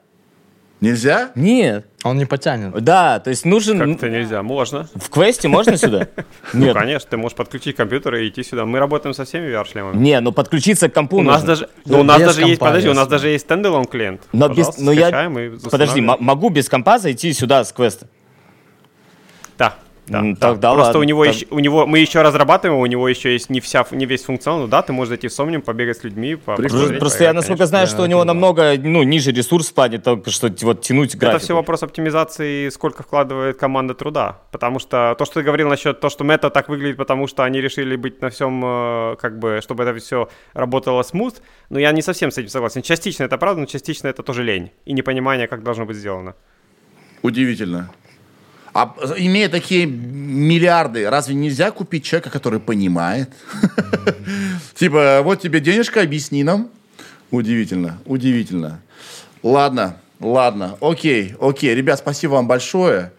[0.82, 1.30] Нельзя?
[1.36, 1.86] Нет.
[2.02, 2.74] Он не потянет.
[2.82, 3.78] Да, то есть нужен...
[3.78, 4.42] Как-то нельзя.
[4.42, 4.88] Можно.
[4.96, 6.08] В квесте можно сюда?
[6.52, 6.74] Ну, Нет.
[6.74, 8.64] конечно, ты можешь подключить компьютер и идти сюда.
[8.66, 9.96] Мы работаем со всеми VR-шлемами.
[9.96, 11.46] Не, ну подключиться к компу У нас нужно.
[11.46, 14.22] даже, ну, у нас без даже есть, подожди, у нас даже есть стендалон клиент.
[14.32, 15.30] Но без, но я,
[15.70, 18.08] подожди, могу без компа зайти сюда с квеста?
[19.56, 19.76] Да.
[20.12, 20.48] Да, М, да.
[20.50, 21.34] тогда Просто ладно, у него, так.
[21.34, 24.60] еще, у него мы еще разрабатываем, у него еще есть не вся, не весь функционал.
[24.60, 27.58] Ну Да, ты можешь зайти в Somnium, побегать с людьми, по- Просто, просто я, насколько
[27.58, 27.66] конечно.
[27.66, 31.36] знаю, что у него намного ну, ниже ресурс в плане только что вот тянуть график.
[31.36, 34.38] Это все вопрос оптимизации, сколько вкладывает команда труда.
[34.50, 37.60] Потому что то, что ты говорил насчет того, что мета так выглядит, потому что они
[37.60, 42.02] решили быть на всем, э, как бы, чтобы это все работало смут, но я не
[42.02, 42.82] совсем с этим согласен.
[42.82, 46.34] Частично это правда, но частично это тоже лень и непонимание, как должно быть сделано.
[47.22, 47.90] Удивительно.
[48.74, 53.30] А э, имея такие миллиарды, разве нельзя купить человека, который понимает?
[54.74, 56.70] Типа, вот тебе денежка, объясни нам.
[57.30, 58.80] Удивительно, удивительно.
[59.42, 61.74] Ладно, ладно, окей, окей.
[61.74, 63.12] Ребят, спасибо вам большое.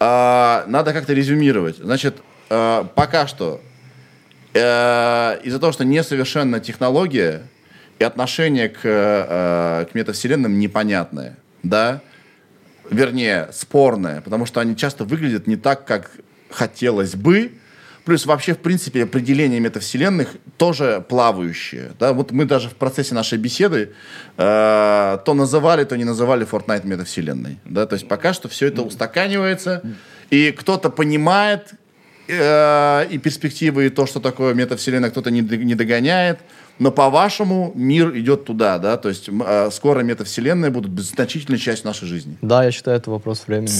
[0.00, 1.76] А, Надо как-то резюмировать.
[1.76, 2.16] Значит,
[2.50, 3.60] э, пока что
[4.54, 7.42] э, из-за того, что несовершенна технология
[7.98, 12.00] и отношение к, э, к метавселенным непонятное, да,
[12.90, 16.10] вернее, спорное, потому что они часто выглядят не так, как
[16.50, 17.52] хотелось бы.
[18.04, 21.92] Плюс вообще, в принципе, определение метавселенных тоже плавающее.
[22.00, 22.14] Да?
[22.14, 23.92] Вот мы даже в процессе нашей беседы
[24.38, 27.58] э, то называли, то не называли Fortnite метавселенной.
[27.66, 27.86] Да?
[27.86, 29.82] То есть пока что все это устаканивается,
[30.30, 31.74] и кто-то понимает
[32.28, 36.38] э, и перспективы, и то, что такое метавселенная, кто-то не, не догоняет.
[36.78, 38.96] Но по-вашему мир идет туда, да?
[38.96, 42.36] То есть э, скоро метавселенные будут значительной частью нашей жизни.
[42.40, 43.70] Да, я считаю, это вопрос времени.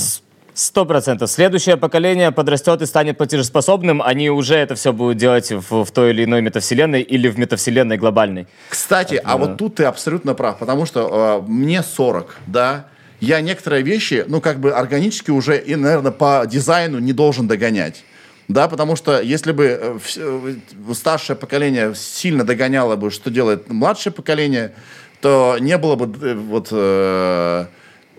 [0.55, 1.31] Сто процентов.
[1.31, 4.03] Следующее поколение подрастет и станет платежеспособным.
[4.03, 7.97] Они уже это все будут делать в, в той или иной метавселенной или в метавселенной
[7.97, 8.49] глобальной.
[8.69, 12.87] Кстати, а вот тут ты абсолютно прав, потому что э, мне 40, да,
[13.21, 18.05] я некоторые вещи, ну, как бы органически уже и, наверное, по дизайну не должен догонять.
[18.49, 24.13] Да, потому что если бы э, э, старшее поколение сильно догоняло бы, что делает младшее
[24.13, 24.73] поколение,
[25.21, 27.67] то не было бы э, вот э,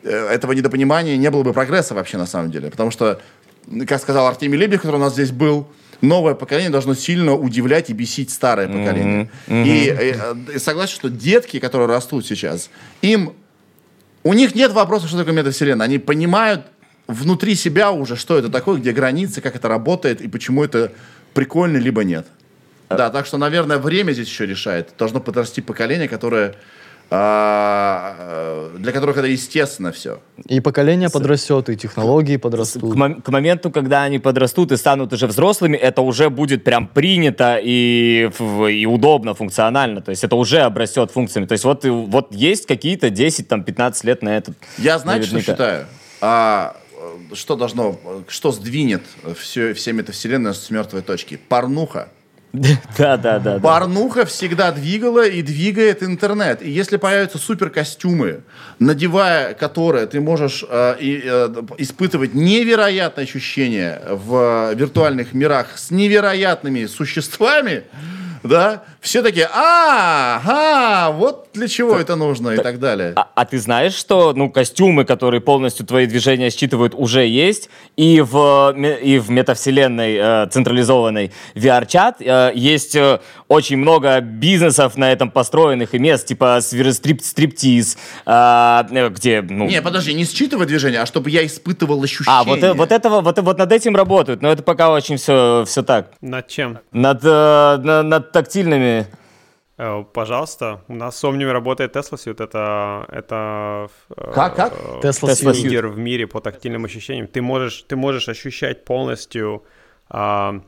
[0.04, 2.70] этого недопонимания, не было бы прогресса вообще на самом деле.
[2.70, 3.20] Потому что,
[3.88, 5.68] как сказал Артемий Лебедев, который у нас здесь был,
[6.02, 9.30] новое поколение должно сильно удивлять и бесить старое поколение.
[9.48, 12.70] И, э, э, согласен, что детки, которые растут сейчас,
[13.02, 13.34] им
[14.24, 15.86] у них нет вопроса, что такое метавселенная.
[15.86, 16.66] Они понимают
[17.10, 20.92] внутри себя уже, что это такое, где границы, как это работает и почему это
[21.34, 22.28] прикольно, либо нет.
[22.90, 24.94] Да, так что, наверное, время здесь еще решает.
[24.98, 26.56] Должно подрасти поколение, которое
[27.12, 30.20] а, э, для которых это естественно все.
[30.46, 32.96] И поколение подрастет, и технологии К, подрастут.
[32.96, 37.60] мом- к моменту, когда они подрастут и станут уже взрослыми, это уже будет прям принято
[37.62, 38.30] и,
[38.72, 40.02] и удобно, функционально.
[40.02, 41.48] То есть это уже обрастет функциями.
[41.48, 44.56] То есть вот, вот есть какие-то 10-15 лет на этот.
[44.78, 45.88] Я, знаете, что считаю?
[46.22, 46.76] а,
[47.34, 49.04] что должно, что сдвинет
[49.38, 51.40] все, все метавселенные с мертвой точки?
[51.50, 52.10] Порнуха.
[52.98, 53.60] Да, да, да.
[53.60, 56.62] Порнуха всегда двигала и двигает интернет.
[56.62, 58.42] И если появятся суперкостюмы,
[58.80, 66.86] надевая которые ты можешь э, и, э, испытывать невероятные ощущения в виртуальных мирах с невероятными
[66.88, 67.84] существами,
[68.44, 73.14] да, все такие, а, ага, вот для чего это нужно и так далее.
[73.16, 78.22] А, а ты знаешь, что ну, костюмы, которые полностью твои движения считывают, уже есть, и
[78.22, 85.30] в, и в метавселенной э, централизованной VR-чат э, есть э, очень много бизнесов на этом
[85.30, 89.42] построенных и мест, типа стрип стриптиз, э, где...
[89.42, 89.68] Ну...
[89.68, 92.28] Не, подожди, не считывать движения, а чтобы я испытывал ощущения.
[92.30, 95.66] А, вот, э, вот, этого, вот, вот над этим работают, но это пока очень все,
[95.68, 96.12] все так.
[96.22, 96.80] Над чем?
[96.92, 99.19] Над, э, над тактильными Э,
[100.14, 102.44] пожалуйста, у нас с Omnium работает Tesla Suite.
[102.44, 104.74] Это, это э, как, как?
[105.02, 107.28] Tesla, Tesla лидер в мире по тактильным ощущениям.
[107.28, 109.64] Ты можешь, ты можешь ощущать полностью...
[110.10, 110.62] Uh,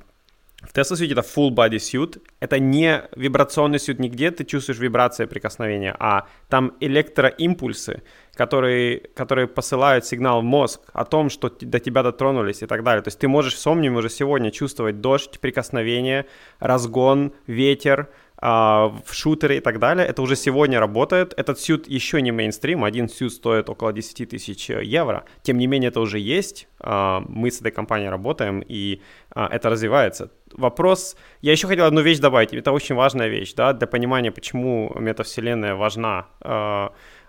[0.61, 2.21] в Tesla Suite это full body suit.
[2.39, 8.03] Это не вибрационный сют нигде, ты чувствуешь вибрации прикосновения, а там электроимпульсы,
[8.35, 13.01] которые, которые посылают сигнал в мозг о том, что до тебя дотронулись и так далее.
[13.01, 16.27] То есть ты можешь в Somnium уже сегодня чувствовать дождь, прикосновение,
[16.59, 18.07] разгон, ветер, а,
[18.41, 20.05] в шутеры и так далее.
[20.05, 21.33] Это уже сегодня работает.
[21.37, 22.83] Этот сют еще не мейнстрим.
[22.83, 25.25] Один сют стоит около 10 тысяч евро.
[25.43, 26.67] Тем не менее, это уже есть.
[26.79, 30.31] А, мы с этой компанией работаем, и а, это развивается.
[30.53, 31.15] Вопрос...
[31.41, 32.53] Я еще хотел одну вещь добавить.
[32.53, 36.27] Это очень важная вещь, да, для понимания, почему метавселенная важна.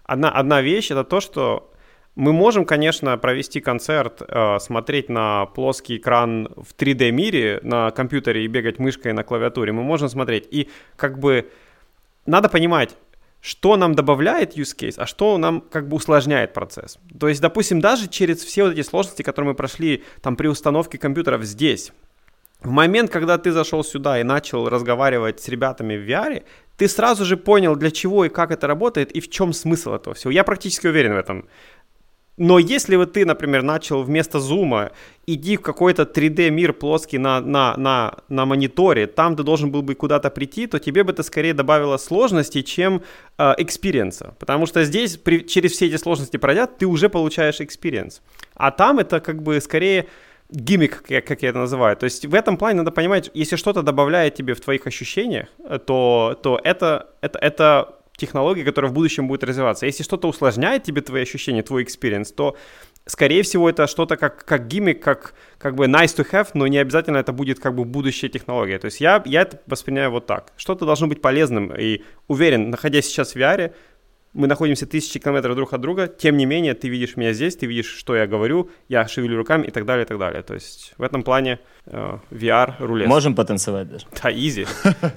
[0.04, 1.71] Одна, одна вещь— это то, что
[2.14, 8.48] мы можем, конечно, провести концерт, э, смотреть на плоский экран в 3D-мире на компьютере и
[8.48, 9.72] бегать мышкой на клавиатуре.
[9.72, 10.46] Мы можем смотреть.
[10.50, 11.50] И как бы
[12.26, 12.96] надо понимать,
[13.40, 16.98] что нам добавляет use case, а что нам как бы усложняет процесс.
[17.18, 20.98] То есть, допустим, даже через все вот эти сложности, которые мы прошли там при установке
[20.98, 21.92] компьютеров здесь,
[22.60, 26.44] в момент, когда ты зашел сюда и начал разговаривать с ребятами в VR,
[26.76, 30.14] ты сразу же понял, для чего и как это работает и в чем смысл этого
[30.14, 30.30] всего.
[30.30, 31.48] Я практически уверен в этом.
[32.42, 34.90] Но если вот ты, например, начал вместо зума
[35.28, 39.82] иди в какой-то 3D мир плоский на, на, на, на мониторе, там ты должен был
[39.82, 43.02] бы куда-то прийти, то тебе бы это скорее добавило сложностей, чем
[43.38, 44.34] э, experience 'а.
[44.40, 48.22] Потому что здесь при, через все эти сложности пройдя, ты уже получаешь experience.
[48.56, 50.08] А там это как бы скорее
[50.50, 51.96] gimmick, как, как я это называю.
[51.96, 55.46] То есть в этом плане надо понимать, если что-то добавляет тебе в твоих ощущениях,
[55.86, 59.86] то, то это, это, это технология, которая в будущем будет развиваться.
[59.86, 62.56] Если что-то усложняет тебе твои ощущения, твой experience, то,
[63.06, 66.78] скорее всего, это что-то как, как gimmick, как, как бы nice to have, но не
[66.78, 68.78] обязательно это будет как бы будущая технология.
[68.78, 70.52] То есть я, я это воспринимаю вот так.
[70.56, 71.74] Что-то должно быть полезным.
[71.74, 73.72] И уверен, находясь сейчас в VR,
[74.34, 77.66] мы находимся тысячи километров друг от друга, тем не менее, ты видишь меня здесь, ты
[77.66, 80.42] видишь, что я говорю, я шевелю руками и так далее, и так далее.
[80.42, 83.08] То есть в этом плане э, VR рулет.
[83.08, 84.06] Можем потанцевать даже.
[84.22, 84.66] Да, easy.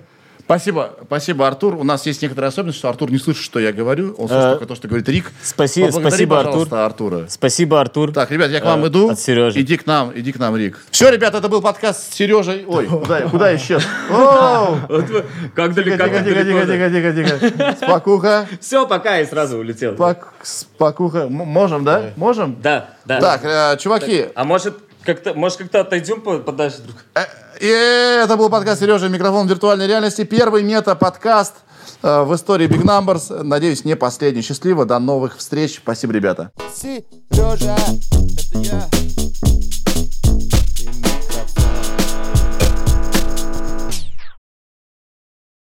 [0.46, 1.74] Спасибо, спасибо, Артур.
[1.74, 4.14] У нас есть некоторая особенность, что Артур не слышит, что я говорю.
[4.20, 5.32] Он слышит только то, что говорит Рик.
[5.42, 6.68] Спасибо, спасибо, Артур.
[6.72, 7.26] Артура.
[7.28, 8.14] Спасибо, Артур.
[8.14, 9.10] Так, ребят, я к вам иду.
[9.10, 9.60] От Сережи.
[9.60, 10.80] Иди к нам, иди к нам, Рик.
[10.92, 12.64] Все, ребят, это был подкаст с Сережей.
[12.68, 13.84] Ой, куда, куда исчез?
[15.56, 17.76] Как далеко, Тихо, тихо, тихо, тихо, тихо, тихо.
[17.82, 18.48] Спокуха.
[18.62, 19.98] Все, пока, и сразу улетел.
[20.44, 21.28] Спокуха.
[21.28, 22.12] Можем, да?
[22.16, 22.58] Можем?
[22.62, 23.20] Да, да.
[23.20, 24.28] Так, э, чуваки.
[24.36, 24.76] А может,
[25.06, 26.98] как-то, может, как-то отойдем подальше друг?
[27.14, 27.26] Э,
[27.60, 30.24] и это был подкаст Сережа Микрофон виртуальной реальности.
[30.24, 31.54] Первый мета-подкаст
[32.02, 33.44] э, в истории Big Numbers.
[33.44, 34.42] Надеюсь, не последний.
[34.42, 34.86] Счастливо.
[34.86, 35.78] До новых встреч.
[35.78, 36.52] Спасибо, ребята.
[36.76, 39.85] Сережа, это я.